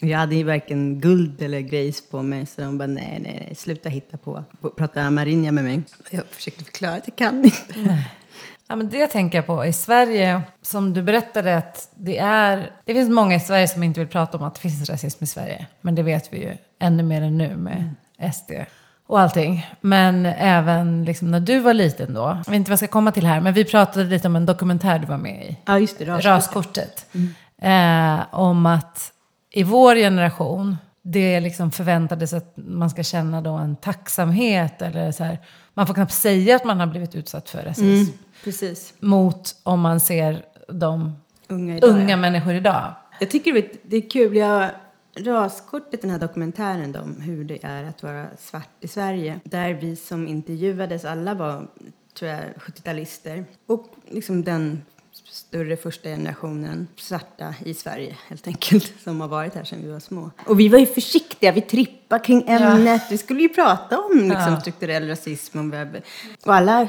[0.00, 3.44] Och Jag hade ju varken guld eller grejs på mig, så de bara nej, nej,
[3.46, 4.44] nej, sluta hitta på.
[4.76, 5.82] Prata marinja med mig.
[6.10, 8.04] Jag försökte förklara att jag kan inte.
[8.72, 9.64] Ja, men det tänker jag på.
[9.66, 12.70] I Sverige, som du berättade, att det är...
[12.84, 15.26] Det finns många i Sverige som inte vill prata om att det finns rasism i
[15.26, 15.66] Sverige.
[15.80, 17.94] Men det vet vi ju ännu mer än nu med
[18.34, 18.50] SD
[19.06, 19.66] och allting.
[19.80, 22.20] Men även liksom när du var liten då.
[22.20, 24.46] Jag vet inte vad jag ska komma till här, men vi pratade lite om en
[24.46, 25.56] dokumentär du var med i.
[25.64, 26.04] Ja, just det.
[26.04, 26.26] raskortet.
[26.26, 27.06] Raskortet.
[27.62, 29.12] Eh, om att
[29.50, 34.82] i vår generation, det liksom förväntades att man ska känna då en tacksamhet.
[34.82, 35.38] Eller så här,
[35.74, 37.84] man får knappt säga att man har blivit utsatt för rasism.
[37.84, 38.06] Mm,
[38.44, 38.94] precis.
[39.00, 41.12] Mot om man ser de
[41.48, 42.16] Unga idag, unga ja.
[42.16, 42.94] människor idag.
[43.20, 44.36] Jag tycker det- är kul.
[44.36, 44.70] Jag,
[45.16, 49.40] raskortet, den här dokumentären om hur det är att vara svart i Sverige.
[49.44, 51.66] Där vi som intervjuades, alla var,
[52.18, 53.44] tror jag, 70-talister.
[53.66, 54.82] Och liksom den
[55.24, 60.00] större första generationen svarta i Sverige, helt enkelt, som har varit här sedan vi var
[60.00, 60.30] små.
[60.46, 63.02] Och vi var ju försiktiga, vi trippade kring ämnet.
[63.10, 64.60] Vi skulle ju prata om liksom, Ja.
[64.60, 65.86] strukturell rasism och,
[66.46, 66.88] och alla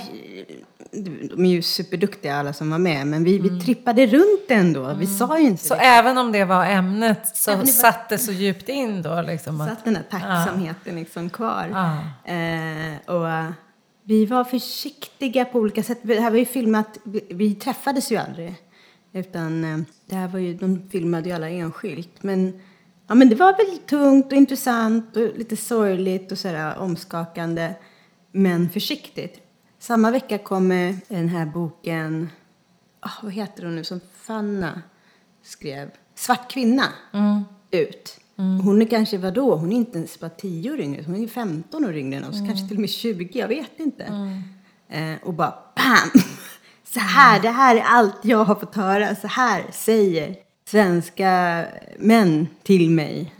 [1.30, 4.94] de är ju superduktiga alla som var med, men vi, vi trippade runt ändå.
[4.94, 5.80] Vi sa ju inte Så det.
[5.82, 9.62] även om det var ämnet så Ja, satt det så djupt in då liksom.
[9.62, 11.70] Att, satt den här tacksamheten liksom kvar.
[11.74, 11.98] Ja.
[12.34, 13.54] Eh, och
[14.04, 16.00] vi var försiktiga på olika sätt.
[16.02, 18.56] Det här var ju filmat, vi, vi träffades ju aldrig.
[19.14, 19.78] Utan eh,
[20.10, 22.24] det här var ju, de filmade ju alla enskilt.
[22.24, 22.60] Men,
[23.08, 27.74] ja, men det var väl tungt och intressant och lite sorgligt och sådär omskakande.
[28.32, 29.40] Men försiktigt.
[29.84, 32.30] Samma vecka kommer den här boken,
[33.00, 34.82] ah, vad heter hon nu, som Fanna
[35.44, 35.90] skrev.
[36.16, 36.84] Svart kvinna
[37.72, 38.20] ut.
[38.64, 41.86] Hon är kanske, vadå, hon är inte ens bara 10 år yngre, hon är 15
[41.86, 44.04] år yngre än oss, kanske till och med 20, jag vet inte.
[44.90, 46.22] Eh, och bara BAM!
[46.84, 51.66] Så här, det här är allt jag har fått höra, så här säger svenska
[52.00, 53.34] män till mig.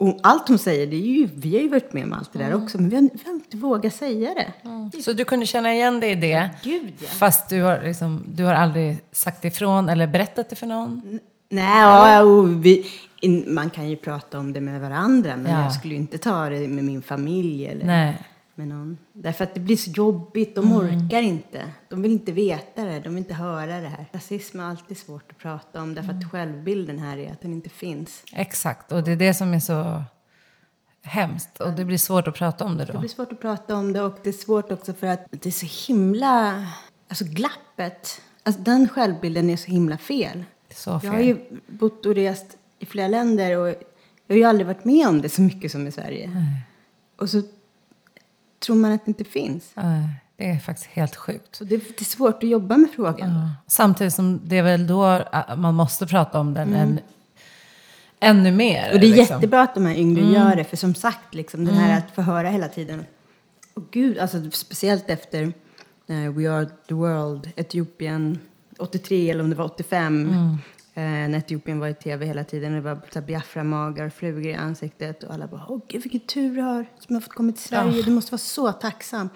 [0.00, 2.38] Och allt hon säger, det är ju, vi har ju varit med om allt det
[2.38, 4.52] där också, men vi har, vi har inte vågat säga det.
[5.02, 6.50] så du kunde känna igen dig i det.
[6.62, 7.06] Gud, ja.
[7.08, 11.18] Fast du har, liksom, du har aldrig sagt ifrån eller berättat det för någon.
[11.48, 12.86] Nej, ja, vi,
[13.46, 15.62] man kan ju prata om det med varandra, men Ja.
[15.62, 18.18] jag skulle ju inte ta det med min familj eller Nej.
[18.60, 18.98] Med någon.
[19.12, 21.64] Därför att det blir så jobbigt, de orkar inte.
[21.88, 24.06] De vill inte veta det, de vill inte höra det här.
[24.12, 27.68] Rasism är alltid svårt att prata om, därför att självbilden här är att den inte
[27.68, 28.22] finns.
[28.32, 30.02] Exakt, och det är det som är så
[31.02, 31.60] hemskt.
[31.60, 32.98] Och det blir svårt att prata om det Det då.
[32.98, 35.66] blir svårt att prata om det och det är svårt också för att det är
[35.66, 36.66] så himla...
[37.08, 40.44] Alltså glappet, alltså den självbilden är så himla fel.
[40.74, 41.10] Så Jag fel.
[41.10, 41.36] har ju
[41.66, 43.68] bott och rest i flera länder och
[44.26, 46.30] jag har ju aldrig varit med om det så mycket som i Sverige.
[47.16, 47.42] Och så
[48.60, 49.70] tror man att det inte finns.
[49.74, 51.56] Nej, Det är faktiskt helt sjugt.
[51.56, 53.30] Så det, det är svårt att jobba med frågan.
[53.30, 53.50] Ja.
[53.66, 57.00] Samtidigt som det är väl då äh, man måste prata om den än,
[58.20, 58.82] ännu mer.
[58.82, 58.94] Mm.
[58.94, 59.36] Och det är liksom.
[59.36, 62.22] jättebra att de här yngre gör det, för som sagt, liksom, den här att få
[62.22, 63.04] höra hela tiden.
[63.74, 65.52] Och gud, alltså speciellt efter
[66.06, 68.38] eh, We Are The World, Etiopien,
[68.78, 70.58] 83 eller om det var 85.
[71.00, 72.72] Eh, när Etiopien var i tv hela tiden.
[72.72, 75.22] Det var Biafra-magar, flugor i ansiktet.
[75.22, 78.02] Och alla bara, åh gud vilken tur du har som har fått komma till Sverige.
[78.02, 79.28] Du måste vara så tacksam.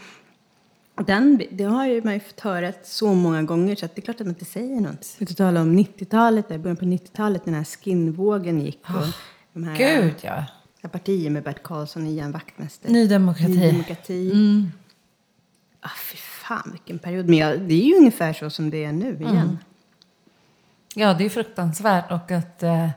[1.06, 4.02] Den, det har ju man ju fått höra så många gånger så att det är
[4.02, 5.16] klart att man inte säger något.
[5.18, 8.80] Vi inte tala om 90-talet, där, början på 90-talet när den här skinvågen gick.
[8.88, 9.06] Och
[9.52, 10.44] de här, Gud ja.
[10.82, 12.90] här partier med Bert Karlsson och Ian Wachtmeister.
[12.90, 13.48] Ny demokrati.
[13.48, 14.32] Ny demokrati.
[15.80, 17.28] Ah, fy fan vilken period.
[17.28, 19.58] Men ja, det är ju ungefär så som det är nu igen.
[20.96, 22.62] Ja, det är fruktansvärt och att...
[22.62, 22.88] Eh,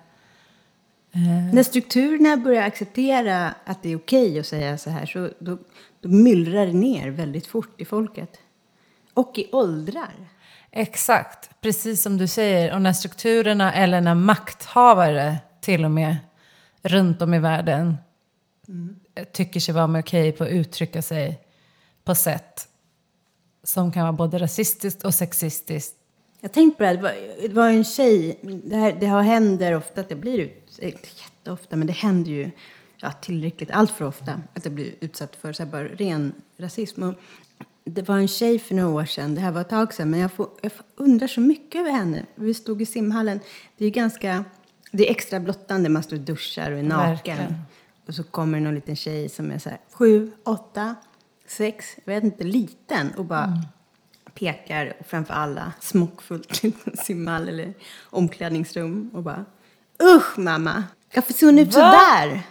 [1.53, 5.57] När strukturerna börjar acceptera att det är okej att säga så här så då,
[6.01, 8.39] då myllrar det ner väldigt fort i folket.
[9.13, 10.15] Och i åldrar.
[10.71, 12.73] Exakt, precis som du säger.
[12.73, 16.17] Och när strukturerna eller när makthavare till och med
[16.81, 17.97] runt om i världen
[19.31, 21.41] tycker sig vara okej på att uttrycka sig
[22.03, 22.67] på sätt
[23.63, 25.96] som kan vara både rasistiskt och sexistiskt.
[26.41, 29.21] Jag tänkte på det, här, det var, det var en tjej, det, här, det har
[29.21, 32.51] händer ofta att det blir ut, inte jätteofta, men det händer ju
[32.97, 37.03] ja, tillräckligt, allt för ofta, att det blir utsatt för så här, bara ren rasism.
[37.03, 37.13] Och
[37.83, 40.19] det var en tjej för några år sedan, det här var ett tag sedan, men
[40.19, 42.25] jag, får, jag undrar så mycket över henne.
[42.35, 43.39] Vi stod i simhallen,
[43.77, 44.45] det är ganska,
[44.91, 47.37] det är extra blottande, man står och duschar och är naken.
[47.37, 47.61] Verkligen.
[48.07, 50.95] Och så kommer någon liten tjej som är så här, sju, åtta,
[51.47, 53.63] sex, jag vet inte, liten och bara
[54.39, 57.73] pekar framför alla smockfullt i en simhall eller
[58.09, 59.45] omklädningsrum och bara
[60.03, 60.83] Usch mamma,
[61.15, 61.91] varför ser hon ut så Va?
[61.91, 62.41] där?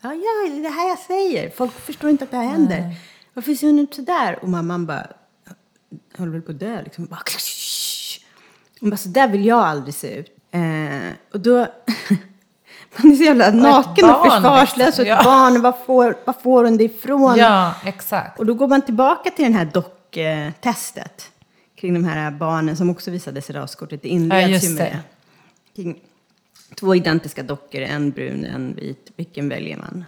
[0.00, 1.50] Ja, ja, det är det här jag säger.
[1.50, 2.94] Folk förstår inte att det här händer.
[3.34, 4.38] Varför ser hon ut så där?
[4.42, 5.06] Och mamman bara,
[6.18, 7.04] håller väl på att dö liksom.
[7.04, 7.20] Bara,
[8.80, 10.36] hon bara, så där vill jag aldrig se ut.
[10.50, 11.56] Eh, och då,
[12.96, 14.98] man är så jävla naken och, barn, försvarslös.
[14.98, 15.04] liksom.
[15.04, 17.36] Och ett barn, var får, var får hon det ifrån?
[17.36, 18.38] Ja, exakt.
[18.38, 21.30] Och då går man tillbaka till den här docktestet
[21.84, 24.02] kring de här barnen som också visades i raskortet.
[24.02, 24.98] Det Ja, inleds just ju med.
[25.76, 26.00] Kring
[26.74, 29.10] två identiska dockor, en brun, en vit.
[29.16, 30.04] Vilken väljer man?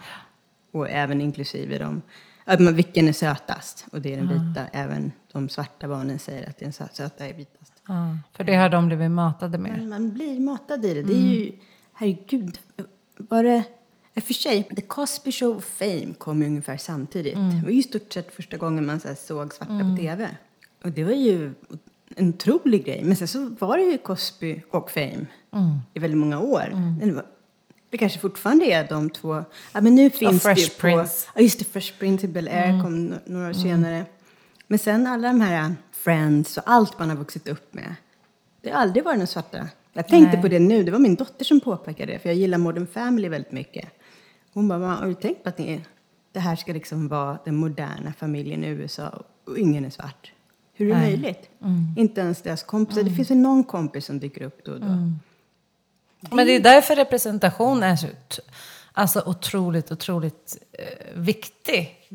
[0.71, 2.01] Och även inklusive dem.
[2.45, 3.85] Att man, vilken är sötast?
[3.91, 4.67] Och det är den vita.
[4.73, 7.73] Även de svarta barnen säger att den sö- söta är vitast.
[7.87, 9.87] Ja, för det har de blivit matade med.
[9.87, 11.01] Man blir matad i det.
[11.03, 11.51] Det är ju,
[11.93, 12.59] herregud.
[13.17, 13.63] Var det,
[14.13, 17.35] i och för sig, The Cosby Show Fame kom ju ungefär samtidigt.
[17.35, 20.29] Det var ju i stort sett första gången man så såg svarta på tv.
[20.83, 21.53] Och det var ju
[22.15, 23.03] en otrolig grej.
[23.03, 25.25] Men sen så var det ju Cosby och Fame
[25.93, 26.69] i väldigt många år.
[26.99, 27.25] Men Det, var,
[27.89, 29.43] det kanske fortfarande är de två.
[29.73, 30.81] Ja, men nu finns det Fresh på...
[30.81, 31.27] Prince.
[31.35, 31.65] Ja, just det.
[31.65, 34.05] Fresh Prince i Bel-Air kom no- några år senare.
[34.67, 37.95] Men sen alla de här Friends och allt man har vuxit upp med.
[38.61, 39.69] Det har aldrig varit några svarta.
[39.93, 40.41] Jag tänkte Nej.
[40.41, 40.83] på det nu.
[40.83, 42.19] Det var min dotter som påpekade det.
[42.19, 43.89] För jag gillar Modern Family väldigt mycket.
[44.53, 45.81] Hon bara, "Mamma, har du tänkt på att ni,
[46.31, 50.31] det här ska liksom vara den moderna familjen i USA och ingen är svart?
[50.77, 51.11] Hur är det Nej.
[51.11, 51.49] möjligt?
[51.97, 53.03] Inte ens deras kompisar.
[53.03, 55.11] Det finns väl någon kompis som dyker upp då och då.
[56.35, 58.07] Men det är därför representation är så
[58.93, 62.09] alltså otroligt, otroligt eh, viktig.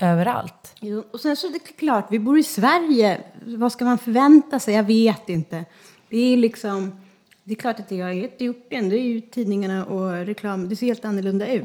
[0.00, 0.74] Överallt.
[0.80, 3.20] Jo, och sen så är det klart, vi bor i Sverige.
[3.44, 4.74] Vad ska man förvänta sig?
[4.74, 5.64] Jag vet inte.
[6.08, 7.00] Det är liksom...
[7.44, 8.88] Det är klart att det är i Etiopien.
[8.88, 10.68] Det är ju tidningarna och reklam.
[10.68, 11.64] Det ser helt annorlunda ut.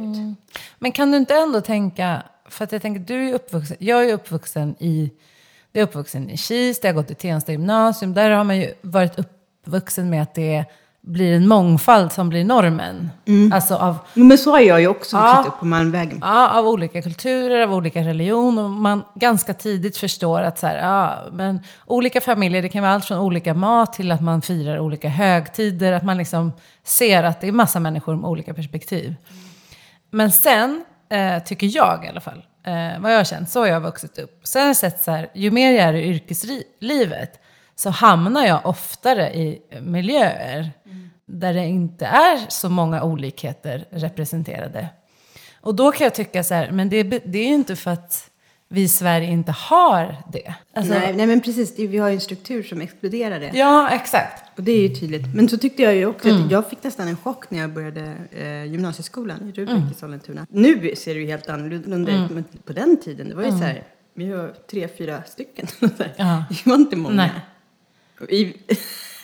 [0.79, 4.13] Men kan du inte ändå tänka, för att jag tänker du är uppvuxen, jag är
[4.13, 5.11] uppvuxen i,
[5.73, 8.73] jag är uppvuxen i Kista, jag har gått i Tensta gymnasium, där har man ju
[8.81, 10.65] varit uppvuxen med att det
[11.01, 13.09] blir en mångfald som blir normen.
[13.53, 15.33] Alltså av, Men så har jag ju också Ja.
[15.37, 16.19] vuxit upp på Malmvägen.
[16.21, 18.63] ja, av olika kulturer, av olika religioner.
[18.63, 22.93] Och man ganska tidigt förstår att så här, ja, men olika familjer, det kan vara
[22.93, 25.91] allt från olika mat till att man firar olika högtider.
[25.93, 26.51] Att man liksom
[26.83, 29.15] ser att det är massa människor med olika perspektiv.
[30.11, 33.67] Men sen, eh, tycker jag i alla fall, eh, vad jag har känt, så har
[33.67, 34.39] jag vuxit upp.
[34.43, 37.39] Sen har jag sett så här, ju mer jag är i yrkeslivet
[37.75, 40.71] så hamnar jag oftare i miljöer
[41.25, 44.87] där det inte är så många olikheter representerade.
[45.61, 47.91] Och då kan jag tycka så här, men det, är- det är ju inte för
[47.91, 48.29] att
[48.69, 50.53] vi i Sverige inte har det.
[50.73, 51.79] Alltså, nej, nej, men precis.
[51.79, 53.51] Vi har ju en struktur som exkluderar det.
[53.53, 54.42] Ja, exakt.
[54.55, 55.35] Och det är ju tydligt.
[55.35, 56.45] Men så tyckte jag ju också Mm.
[56.45, 59.91] att jag fick nästan en chock när jag började eh, gymnasieskolan i Rudbeck Mm.
[59.91, 60.47] i Sollentuna.
[60.49, 63.57] Nu ser det ju helt annorlunda ut, men på den tiden, det var ju så
[63.57, 63.83] här,
[64.13, 65.67] vi var tre, fyra stycken.
[65.79, 65.87] Så.
[66.15, 66.43] Ja.
[66.49, 67.15] Det var inte många.
[67.15, 67.31] Nej.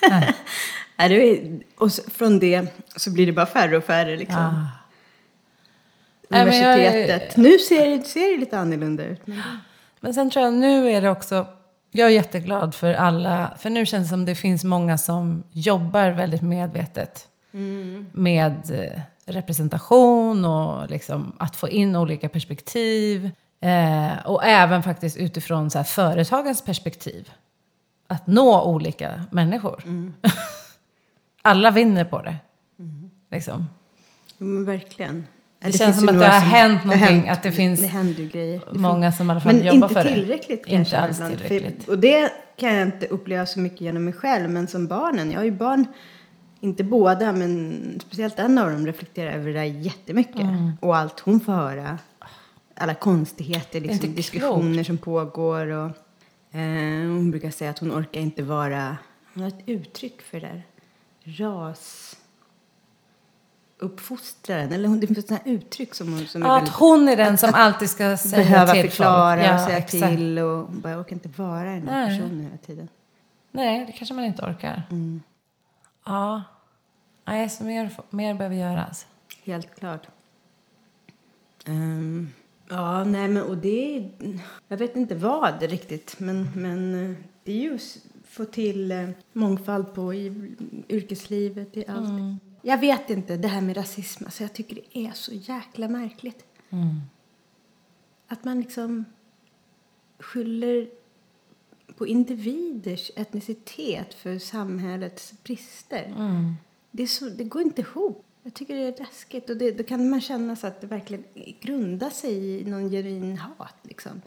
[0.06, 0.34] Nej,
[0.98, 2.66] är, och så, från det
[2.96, 4.38] så blir det bara färre och färre liksom.
[4.40, 4.66] Ah.
[6.28, 7.36] Nej, men jag- Universitetet.
[7.36, 9.20] Nu ser det, ser det lite annorlunda ut.
[10.00, 11.46] Men sen tror jag nu är det också,
[11.90, 16.10] jag är jätteglad för alla, för nu känns det som det finns många som jobbar
[16.10, 17.28] väldigt medvetet
[18.12, 23.30] med eh, representation och liksom att få in olika perspektiv.
[23.60, 27.30] Eh, och även faktiskt utifrån så företagens perspektiv.
[28.06, 29.82] Att nå olika människor.
[31.42, 32.36] alla vinner på det.
[33.30, 33.68] Liksom.
[34.38, 35.26] Ja, men verkligen.
[35.62, 38.20] Det, Ja, känns som att det har hänt det någonting, hänt- att det finns Det.
[38.32, 40.14] Det många som i alla fall Men jobbar inte för det.
[40.14, 40.96] tillräckligt kanske.
[40.96, 41.38] Inte alls ibland.
[41.40, 41.88] För- tillräckligt.
[41.88, 44.50] Och det kan jag inte uppleva så mycket genom mig själv.
[44.50, 45.86] Men som barnen, jag har ju barn,
[46.60, 50.40] inte båda, men speciellt en av dem reflekterar över det där jättemycket.
[50.40, 50.72] Mm.
[50.80, 51.98] Och allt hon får höra.
[52.76, 55.66] Alla konstigheter, Inte liksom, diskussioner som pågår.
[55.66, 55.86] Och,
[56.58, 58.96] eh, hon brukar säga att hon orkar inte vara...
[59.34, 60.62] Hon har ett uttryck för det där.
[61.24, 62.09] Ras...
[63.80, 64.72] uppfostraren.
[64.72, 67.50] Eller hon, det finns sådana uttryck som, hon- som Ja, att hon är den som
[67.54, 69.48] alltid ska säga behöva till förklara folk.
[69.48, 70.16] Ja, och säga exakt.
[70.16, 70.38] till.
[70.38, 72.18] Och hon bara, jag orkar inte vara den här Nej.
[72.18, 72.88] personen hela tiden.
[73.52, 74.82] Nej, det kanske man inte orkar.
[74.90, 75.22] Mm.
[76.06, 76.42] Ja.
[77.24, 79.06] Nej, så mer, mer behöver göras.
[79.44, 80.06] Helt klart.
[81.66, 82.28] Ehm,
[82.68, 84.10] ja, nej men och det är,
[84.68, 87.78] Jag vet inte vad riktigt, men, men eh, det är ju
[88.30, 90.54] få till eh, mångfald på i
[90.88, 92.40] yrkeslivet, i allt.
[92.62, 96.44] Jag vet inte, det här med rasism, alltså jag tycker det är så jäkla märkligt.
[98.28, 99.04] Att man liksom
[100.18, 100.88] skyller
[101.96, 106.14] på individers etnicitet för samhällets brister.
[106.90, 108.24] Det, är så, det går inte ihop.
[108.42, 109.50] Jag tycker det är läskigt.
[109.50, 111.24] Och det, då kan man känna så att det verkligen
[111.60, 113.76] grundar sig i någon genuin hat.
[113.82, 114.22] Liksom.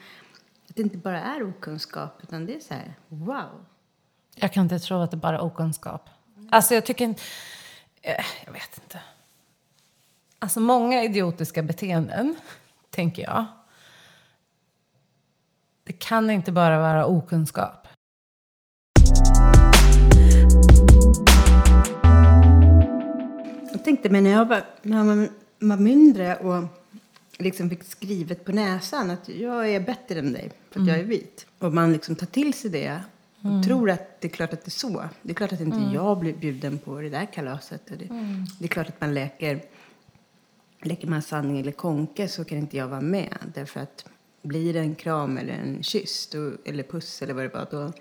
[0.70, 3.66] Att det inte bara är okunskap, utan det är så här, wow.
[4.36, 6.10] Jag kan inte tro att det bara är okunskap.
[6.50, 7.16] Alltså jag tycker
[8.45, 8.99] Jag vet inte.
[10.39, 12.36] Alltså många idiotiska beteenden,
[12.89, 13.45] tänker jag.
[15.84, 17.88] Det kan inte bara vara okunskap.
[23.72, 25.30] Jag tänkte mig när jag var, när jag
[25.60, 26.64] var, mindre och
[27.38, 31.04] liksom fick skrivet på näsan att jag är bättre än dig för att jag är
[31.04, 31.45] vit.
[31.60, 33.01] Och man liksom tar till sig det
[33.44, 35.04] och tror att det är klart att det är så.
[35.22, 37.82] Det är klart att inte jag blir bjuden på det där kalaset.
[37.86, 37.96] Det,
[38.60, 39.62] det är klart att man leker,
[40.82, 43.38] leker man sanning eller konke så kan inte jag vara med.
[43.54, 44.06] Därför att
[44.41, 47.91] blir det en kram eller en kyss då, eller puss eller vad det var då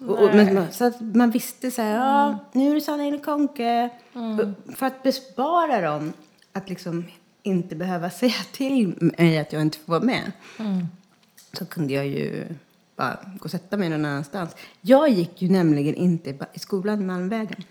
[0.00, 3.18] och, och, men, så att man visste så här, ja, nu är det sanning eller
[3.18, 3.90] konke.
[4.12, 6.12] Och För att bespara dem
[6.52, 7.04] att liksom
[7.42, 10.32] inte behöva säga till mig att jag inte får vara med.
[11.52, 12.44] Så kunde jag ju
[12.98, 14.56] bara gå och sätta mig någon annanstans.
[14.80, 17.62] Jag gick ju nämligen inte i skolan Malmvägen.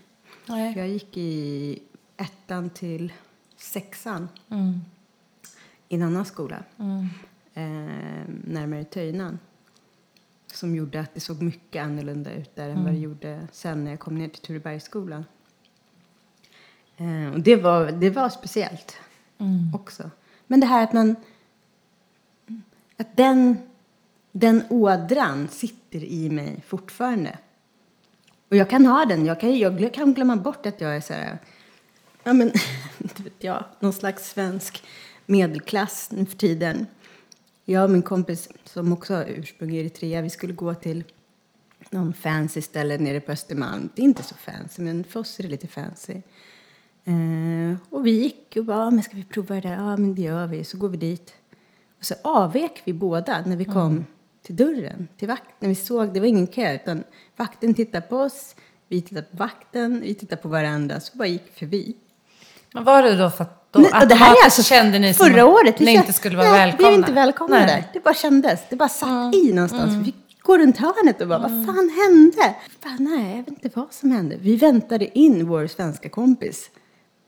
[0.46, 0.74] Nej.
[0.76, 1.82] Jag gick i
[2.16, 3.12] ettan till
[3.56, 4.28] sexan
[5.88, 6.64] i en annan skola.
[7.54, 7.62] Eh,
[8.44, 9.38] närmare Töjnan.
[10.52, 13.90] Som gjorde att det såg mycket annorlunda ut där än vad det gjorde sen när
[13.90, 15.24] jag kom ner till Turebergsskolan.
[16.96, 18.96] Eh, och det var, det var speciellt
[19.74, 20.10] också.
[20.46, 21.16] Men det här att man...
[22.96, 23.56] Att den,
[24.40, 27.38] den ådran sitter i mig fortfarande.
[28.50, 29.26] Och jag kan ha den.
[29.26, 31.38] Jag kan, jag kan glömma bort att jag är så här...
[32.24, 32.52] Ja, men
[32.98, 33.64] inte vet jag.
[33.80, 34.82] Någon slags svensk
[35.26, 36.86] medelklass nu för tiden.
[37.64, 41.04] Jag och min kompis som också har ursprung i Eritrea, vi skulle gå till
[41.90, 43.88] någon fancy ställe nere på Östermalm.
[43.94, 46.22] Det är inte så fancy, men för oss är det lite fancy.
[47.04, 49.74] Eh, och vi gick och bara, ah, men ska vi prova det där?
[49.74, 50.64] Ja, men det gör vi.
[50.64, 51.34] Så går vi dit.
[51.98, 54.04] Och så avvek vi båda när vi kom mm
[54.42, 55.68] till dörren, till vakten.
[55.68, 57.04] Vi såg, det var ingen kö, utan
[57.36, 58.54] vakten tittade på oss,
[58.88, 61.96] vi tittade på vakten, vi tittade på varandra, så bara gick vi förbi.
[62.74, 65.14] Men var det då för att då Nej, och det här är alltså kände ni
[65.14, 65.80] som förra att året.
[65.80, 66.90] Vi ni inte skulle vara nej, välkomna?
[66.90, 67.84] Vi inte välkomna där.
[67.92, 68.60] Det bara kändes.
[68.70, 69.94] Det bara satt i någonstans.
[69.94, 72.54] Vi fick gå runt hörnet och bara, vad fan hände?
[72.82, 74.36] Fan, nej, jag vet inte vad som hände.
[74.40, 76.70] Vi väntade in vår svenska kompis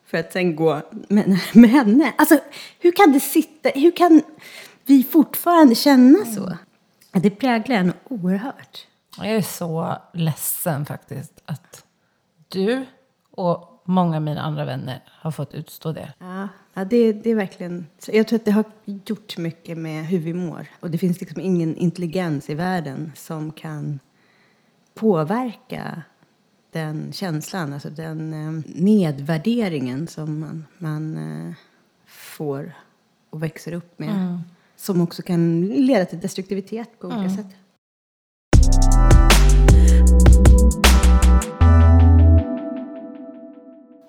[0.07, 2.13] för att sen gå med, med henne.
[2.17, 2.39] Alltså,
[2.79, 4.23] hur kan det sitta, hur kan
[4.87, 6.57] vi fortfarande känna så?
[7.13, 8.87] Det präglar en oerhört.
[9.17, 11.85] Jag är så ledsen faktiskt att
[12.49, 12.85] du
[13.31, 16.13] och många av mina andra vänner har fått utstå det.
[16.19, 17.87] Ja, ja det, det är verkligen...
[18.07, 20.67] Jag tror att det har gjort mycket med hur vi mår.
[20.81, 23.99] Och det finns liksom ingen intelligens i världen som kan
[24.95, 26.03] påverka
[26.73, 31.55] den känslan, alltså den eh, nedvärderingen som man, man eh,
[32.07, 32.73] får
[33.31, 34.43] och växer upp med.
[34.81, 37.47] Som också kan leda till destruktivitet på olika sätt.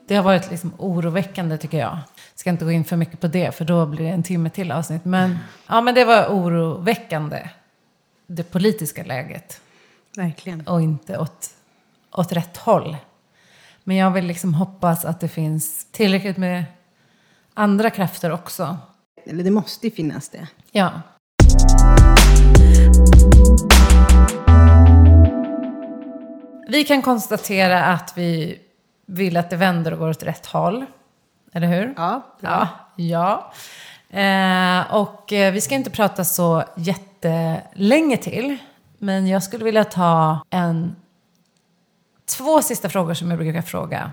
[0.08, 1.98] Det har varit liksom oroväckande tycker jag.
[2.36, 4.72] Ska inte gå in för mycket på det för då blir det en timme till
[4.72, 5.06] avsnitt.
[5.06, 7.50] Men, ja, men det var oroväckande.
[8.28, 9.62] Det politiska läget.
[10.16, 10.68] Verkligen.
[10.68, 11.50] Och inte åt,
[12.12, 12.98] åt rätt håll.
[13.84, 16.64] Men jag vill liksom hoppas att det finns tillräckligt med
[17.54, 18.78] andra krafter också.
[19.26, 20.48] Eller det måste ju finnas det.
[20.74, 20.92] Ja.
[26.68, 28.60] Vi kan konstatera att vi
[29.06, 30.86] vill att det vänder och går åt rätt håll.
[31.54, 31.94] Eller hur?
[31.98, 32.68] Ja, Ja.
[32.96, 33.52] ja.
[34.20, 38.58] Eh, och eh, vi ska inte prata så jättelänge till.
[38.98, 40.96] Men jag skulle vilja ta en...
[42.38, 44.12] Två sista frågor som jag brukar fråga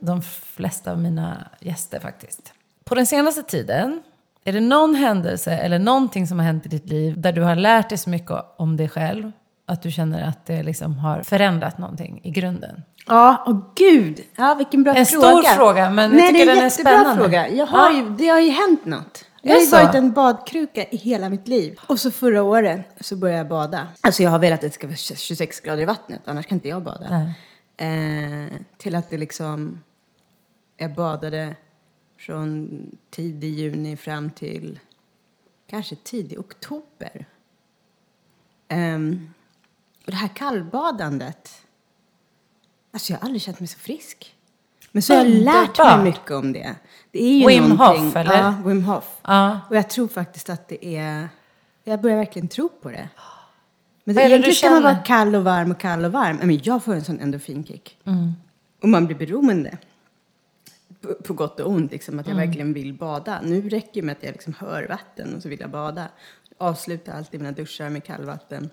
[0.00, 2.52] de flesta av mina gäster faktiskt.
[2.84, 4.02] På den senaste tiden,
[4.48, 7.56] är det någon händelse eller någonting som har hänt i ditt liv där du har
[7.56, 9.32] lärt dig så mycket om dig själv
[9.66, 12.82] att du känner att det liksom har förändrat någonting i grunden?
[13.06, 14.20] Ja, och gud.
[14.36, 15.28] Ja, vilken bra En fråga.
[15.28, 17.22] stor fråga, men jag Nej, tycker det är den är jättebra spännande.
[17.22, 17.48] fråga.
[17.48, 17.96] Jag har Ja.
[17.96, 19.24] ju, det har ju hänt något.
[19.42, 21.78] Det Jag har ju varit en badkruka i hela mitt liv.
[21.86, 23.80] Och så förra året så började jag bada.
[24.00, 26.68] Alltså jag har velat att det ska vara 26 grader i vattnet, annars kan inte
[26.68, 27.06] jag bada.
[27.10, 27.34] Nej.
[28.46, 29.82] Eh, till att det liksom...
[30.78, 31.54] Jag badade
[32.16, 34.78] från tidig juni fram till
[35.66, 37.26] kanske tidig oktober.
[38.68, 39.30] Ehm,
[40.04, 41.62] och det här kallbadandet.
[42.92, 44.34] Alltså jag har aldrig känt mig så frisk.
[44.92, 46.74] Men så har jag lärt mig mycket om det.
[47.10, 48.38] Det är ju Wim Hof, eller?
[48.38, 49.04] Ja, Wim Hof.
[49.22, 49.60] Ja.
[49.70, 51.28] Och jag tror faktiskt att det är...
[51.84, 53.08] Jag börjar verkligen tro på det.
[54.04, 56.36] Men Vad egentligen ska man vara kall och varm och kall och varm.
[56.36, 57.98] Men jag får en sån endorfinkick.
[58.04, 58.32] Mm.
[58.82, 59.78] Och man blir beroende.
[61.24, 62.46] På, gott och ont, liksom, att jag Mm.
[62.46, 63.40] verkligen vill bada.
[63.44, 66.08] Nu räcker det med att jag liksom hör vatten och så vill jag bada.
[66.58, 68.70] Avslutar alltid mina duschar med kallvatten.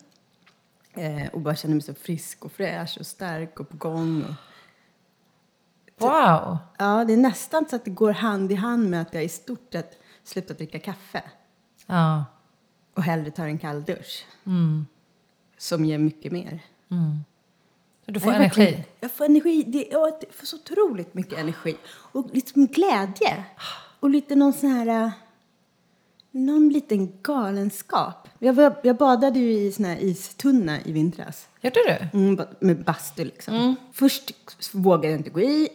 [0.94, 4.24] Eh, och bara känner mig så frisk och fräsch och stark och på gång.
[4.24, 4.34] Och,
[5.98, 6.58] Wow!
[6.78, 9.30] ja, det är nästan så att det går hand i hand med att jag i
[9.30, 11.24] stort sett slutat dricka kaffe.
[11.88, 12.26] Ja.
[12.94, 14.26] Och hellre tar en kall dusch.
[14.46, 14.86] Mm.
[15.58, 16.60] Som ger mycket mer.
[18.06, 18.84] Du får Jag energi.
[19.00, 19.64] Jag får energi.
[19.68, 21.76] Det, jag får så otroligt mycket energi.
[21.88, 23.44] Och liksom glädje.
[24.00, 24.88] Och lite någon sån här...
[24.88, 25.12] äh,
[26.36, 28.28] Någon liten galenskap.
[28.40, 31.48] Jag, var, jag badade ju i sån här istunna i vintras.
[31.62, 32.20] Gjorde du?
[32.20, 33.76] Mm, med bastu liksom.
[33.94, 34.32] Först
[34.74, 35.70] vågade jag inte gå i.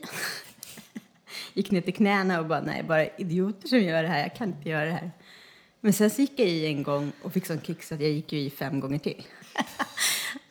[1.54, 4.20] gick ner till knäna och bara, nej, bara idioter som gör det här.
[4.20, 5.10] Jag kan inte göra det här.
[5.80, 8.10] Men sen så gick jag i en gång och fick sån kick så att jag
[8.10, 9.22] gick ju i fem gånger till.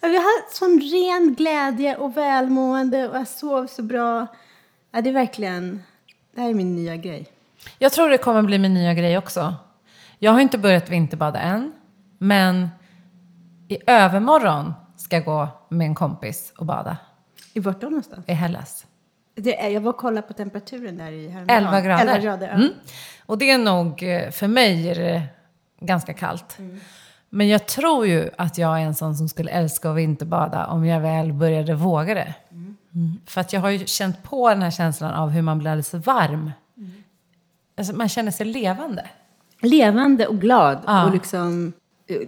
[0.01, 4.27] Jag hade sån ren glädje och välmående och jag sov så bra.
[4.91, 5.83] Ja, det är verkligen,
[6.35, 7.27] det här är min nya grej.
[7.77, 9.55] Jag tror det kommer bli min nya grej också.
[10.19, 11.73] Jag har inte börjat vinterbada än,
[12.17, 12.69] men
[13.67, 16.97] i övermorgon ska jag gå med en kompis och bada
[17.53, 18.29] I vart då någonstans?
[18.29, 18.85] i Hellas.
[19.35, 21.63] Det är, jag var och kollade på temperaturen där i häromdagen.
[21.63, 22.01] 11 grader.
[22.01, 22.53] 11 grader ja.
[22.53, 22.69] mm.
[23.25, 25.23] Och det är nog, eh, för mig är det
[25.79, 26.57] ganska kallt.
[27.29, 30.85] Men jag tror ju att jag är en sån som skulle älska att vinterbada om
[30.85, 32.33] jag väl började våga det.
[32.51, 33.17] Mm.
[33.25, 35.93] För att jag har ju känt på den här känslan av hur man blir alldeles
[35.93, 36.51] varm.
[37.77, 39.05] Alltså man känner sig levande.
[39.61, 41.05] levande och glad Ja.
[41.05, 41.73] och liksom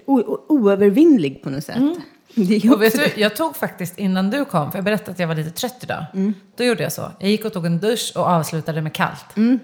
[0.06, 1.78] o- oövervinnlig på något sätt.
[2.72, 5.52] Också du, jag tog faktiskt innan du kom, för jag berättade att jag var lite
[5.52, 6.06] trött idag.
[6.56, 7.12] Då gjorde jag så.
[7.20, 9.26] Jag gick och tog en dusch och avslutade med kallt.
[9.36, 9.60] Nu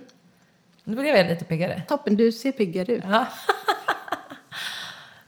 [0.84, 1.82] blev jag lite piggare.
[1.88, 3.04] toppen, du ser piggare ut.
[3.10, 3.26] Ja.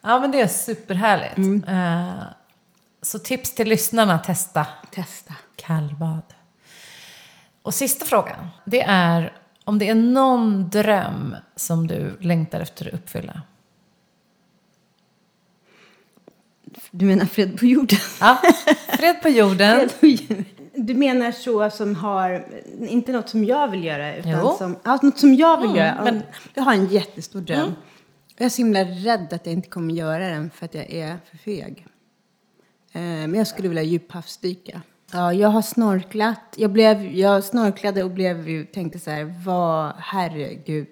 [0.02, 1.68] ja, men det är superhärligt.
[1.68, 2.24] Eh,
[3.02, 5.34] så tips till lyssnarna, testa Testa.
[5.56, 6.22] kallbad.
[7.62, 9.34] Och sista frågan, det är
[9.64, 13.41] om det är någon dröm som du längtar efter att uppfylla.
[16.91, 18.00] Du menar fred på jorden?
[18.20, 18.38] Ja,
[18.89, 19.89] fred på jorden.
[20.80, 22.48] Du menar så som har,
[22.80, 24.56] inte något som jag vill göra, utan Jo.
[24.58, 26.04] som, ja, något som jag vill Mm, göra.
[26.04, 26.24] men-
[26.54, 27.76] Jag har en jättestor dröm.
[28.38, 31.18] Jag är så himla rädd att jag inte kommer göra den för att jag är
[31.26, 31.86] för feg.
[32.92, 34.82] Eh, Men jag skulle vilja djuphavsdyka.
[35.12, 36.42] Ja, jag har snorklat.
[36.58, 40.88] Jag, blev, jag snorklade och blev tänkte så här, vad, herregud,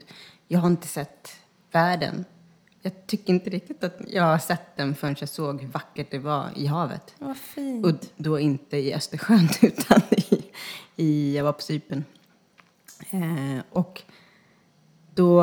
[0.47, 1.31] jag har inte sett
[1.71, 2.25] världen.
[2.81, 6.19] Jag tycker inte riktigt att jag har sett den förrän jag såg hur vackert det
[6.19, 7.15] var i havet.
[7.19, 7.85] Vad fint.
[7.85, 10.43] Och då inte i Östersjön utan i,
[10.95, 12.03] i jag var på Cypern.
[13.09, 14.01] Eh, och
[15.15, 15.41] då,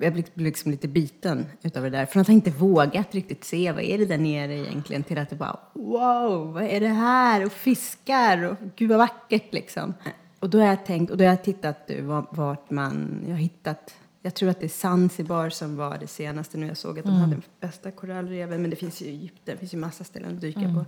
[0.00, 2.06] jag blev liksom lite biten utav det där.
[2.06, 5.02] Från att jag inte vågat riktigt se, vad är det där nere egentligen?
[5.02, 7.46] Till att det bara, wow, vad är det här?
[7.46, 9.94] Och fiskar och gud vad vackert liksom.
[10.38, 13.30] Och då har jag tänkt, och då har jag tittat eh, var- vart man, jag
[13.34, 16.66] har hittat, jag tror att det är Zanzibar som var det senaste nu.
[16.66, 19.56] Jag såg att de hade den bästa korallreven, men det finns ju i Egypten, det
[19.56, 20.84] finns ju massa ställen att dyka på.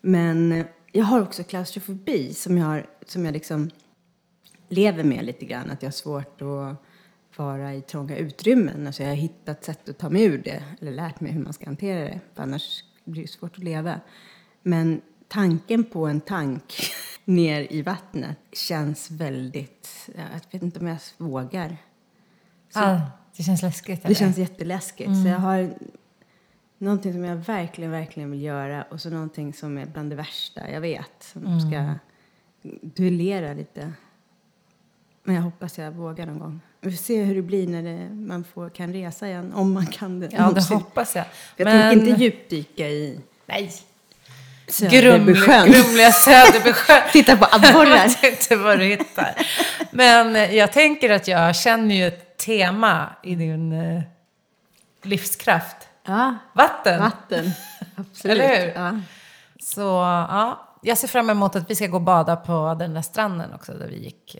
[0.00, 3.70] Men eh, jag har också klaustrofobi som jag, som jag liksom
[4.68, 5.70] lever med lite grann.
[5.70, 6.76] Att jag har svårt att
[7.38, 8.86] vara i trånga utrymmen.
[8.86, 10.62] Alltså jag har hittat sätt att ta mig ur det.
[10.80, 12.20] Eller lärt mig hur man ska hantera det.
[12.34, 14.00] För annars blir det svårt att leva.
[14.62, 16.74] Men tanken på en tank
[17.24, 20.10] ner i vattnet känns väldigt...
[20.14, 21.76] Jag vet inte om jag vågar.
[22.72, 23.00] Ah,
[23.36, 24.02] det känns läskigt.
[24.02, 24.14] Det eller?
[24.14, 25.10] känns jätteläskigt.
[25.22, 25.74] Så jag har
[26.78, 30.70] någonting som jag verkligen, verkligen vill göra och så någonting som är bland det värsta
[30.70, 31.22] jag vet.
[31.22, 31.94] Som ska
[32.82, 33.92] duellera lite.
[35.24, 36.60] Men jag hoppas jag vågar någon gång.
[36.84, 39.52] Vi får se hur det blir när det, man får, kan resa igen.
[39.54, 40.28] Om man kan det.
[40.32, 41.24] Ja, det hoppas jag.
[41.56, 43.72] Jag Men- tänker inte djupdyka i Nej.
[44.68, 45.72] Söderbysjön.
[45.72, 47.02] Grumliga Söderbysjön.
[47.12, 47.96] Titta på abborrar.
[48.22, 49.34] Jag vet inte vad du hittar.
[49.90, 54.02] Men eh, jag tänker att jag känner ju ett tema i din eh,
[55.02, 55.76] livskraft
[56.06, 57.00] Ja, Vatten.
[57.00, 57.50] vatten.
[57.96, 58.38] Absolut.
[58.38, 58.72] Eller hur?
[58.82, 59.00] Ja.
[59.60, 63.02] Så ja, jag ser fram emot att vi ska gå och bada på den där
[63.02, 64.36] stranden också där vi gick.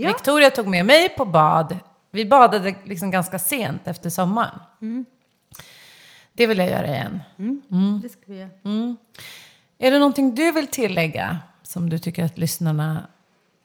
[0.00, 0.08] Ja.
[0.08, 1.76] Victoria tog med mig på bad.
[2.10, 4.58] Vi badade liksom ganska sent efter sommaren.
[6.32, 7.20] Det vill jag göra igen.
[8.02, 8.50] Det ska vi göra.
[9.78, 13.06] Är det någonting du vill tillägga som du tycker att lyssnarna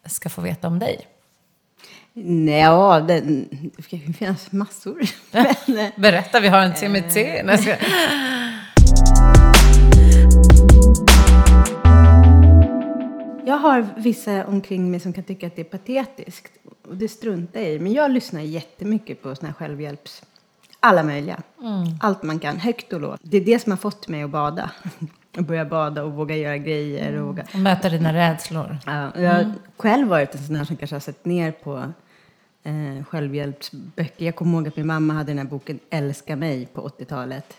[0.05, 1.07] ska få veta om dig?
[2.47, 5.01] Ja, det, det finnas massor.
[6.01, 7.15] Berätta, vi har en TMT.
[7.43, 7.79] Nej,
[13.45, 16.51] jag har vissa omkring mig som kan tycka att det är patetiskt.
[16.87, 17.79] Och det struntar jag i.
[17.79, 20.23] Men jag lyssnar jättemycket på såna här självhjälps...
[20.79, 21.41] Alla möjliga.
[22.01, 23.19] Allt man kan, högt och lågt.
[23.23, 24.71] Det är det som har fått mig att bada.
[25.37, 27.21] Att börja bada och våga göra grejer.
[27.21, 27.45] Och våga...
[27.53, 28.77] Och möta dina rädslor.
[28.85, 31.93] Ja, jag har själv varit en sån här som kanske har sett ner på
[32.63, 34.25] eh, självhjälpsböcker.
[34.25, 37.57] Jag kommer ihåg att min mamma hade den här boken Älska mig på 80-talet.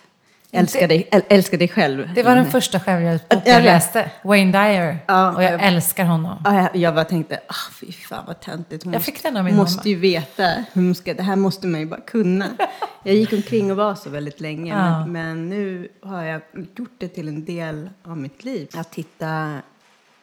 [0.50, 2.10] Älska dig, äl, älska dig själv.
[2.14, 4.10] Det var den första självhjälpsboken Jag läste.
[4.24, 4.98] Wayne Dyer.
[5.06, 6.42] Ja, och jag jag- älskar honom.
[6.44, 8.84] Ja, jag, bara tänkte, ah, fy fan vad töntigt.
[8.84, 9.88] Hon Jag måste- fick den av min måste mamma.
[9.88, 12.46] ju veta, hur hon ska, det här måste man ju bara kunna.
[13.02, 14.98] Jag gick omkring och var så väldigt länge, Ja.
[15.06, 16.40] men, men nu har jag
[16.76, 18.68] gjort det till en del av mitt liv.
[18.76, 19.58] Att hitta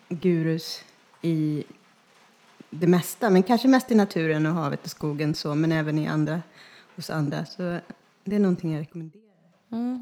[0.09, 0.81] gurus
[1.21, 1.63] i
[2.69, 6.07] det mesta, men kanske mest i naturen och havet och skogen så, men även i
[6.07, 6.41] andra,
[6.95, 7.45] hos andra.
[7.45, 7.79] Så
[8.23, 9.23] det är någonting jag rekommenderar.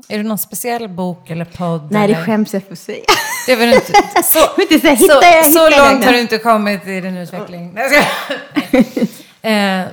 [0.07, 1.91] Är det någon speciell bok eller podd?
[1.91, 2.25] Nej, det eller?
[2.25, 3.03] skäms jag för att säga.
[3.47, 3.93] Det var inte.
[4.23, 6.05] Så, det är så här, så, hittar jag- så långt det?
[6.07, 7.77] har du inte kommit i din utveckling.
[9.41, 9.85] Eh,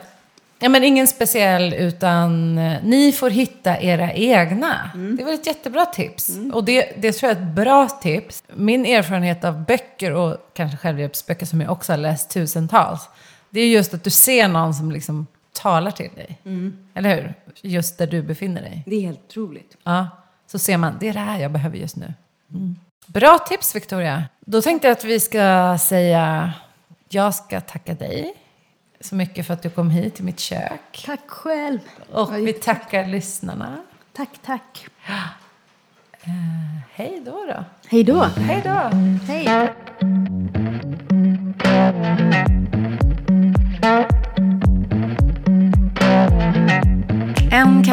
[0.59, 4.91] ja, men ingen speciell, utan eh, ni får hitta era egna.
[4.95, 5.17] Mm.
[5.17, 6.31] Det var ett jättebra tips.
[6.53, 8.43] Och det, det tror jag är ett bra tips.
[8.55, 13.09] Min erfarenhet av böcker och kanske självhjälpsböcker som jag också har läst tusentals.
[13.51, 15.27] Det är just att du ser någon som liksom
[15.59, 16.39] talar till dig.
[16.45, 16.79] Mm.
[16.95, 17.35] Eller hur?
[17.63, 18.83] Just där du befinner dig.
[18.87, 19.77] Det är helt otroligt.
[19.83, 20.09] Ja,
[20.47, 22.15] så ser man, det är det här jag behöver just nu.
[23.07, 24.25] Bra tips Victoria.
[24.41, 26.53] Då tänkte jag att vi ska säga,
[27.09, 28.35] jag ska tacka dig
[29.01, 31.03] så mycket för att du kom hit till mitt kök.
[31.07, 31.79] Tack själv.
[32.13, 33.77] Och vi tackar lyssnarna.
[34.13, 34.87] Tack, tack.
[36.93, 37.65] Hej då då.
[37.89, 38.23] Hej då.
[38.23, 38.97] Hej då.
[39.33, 40.58] Hej.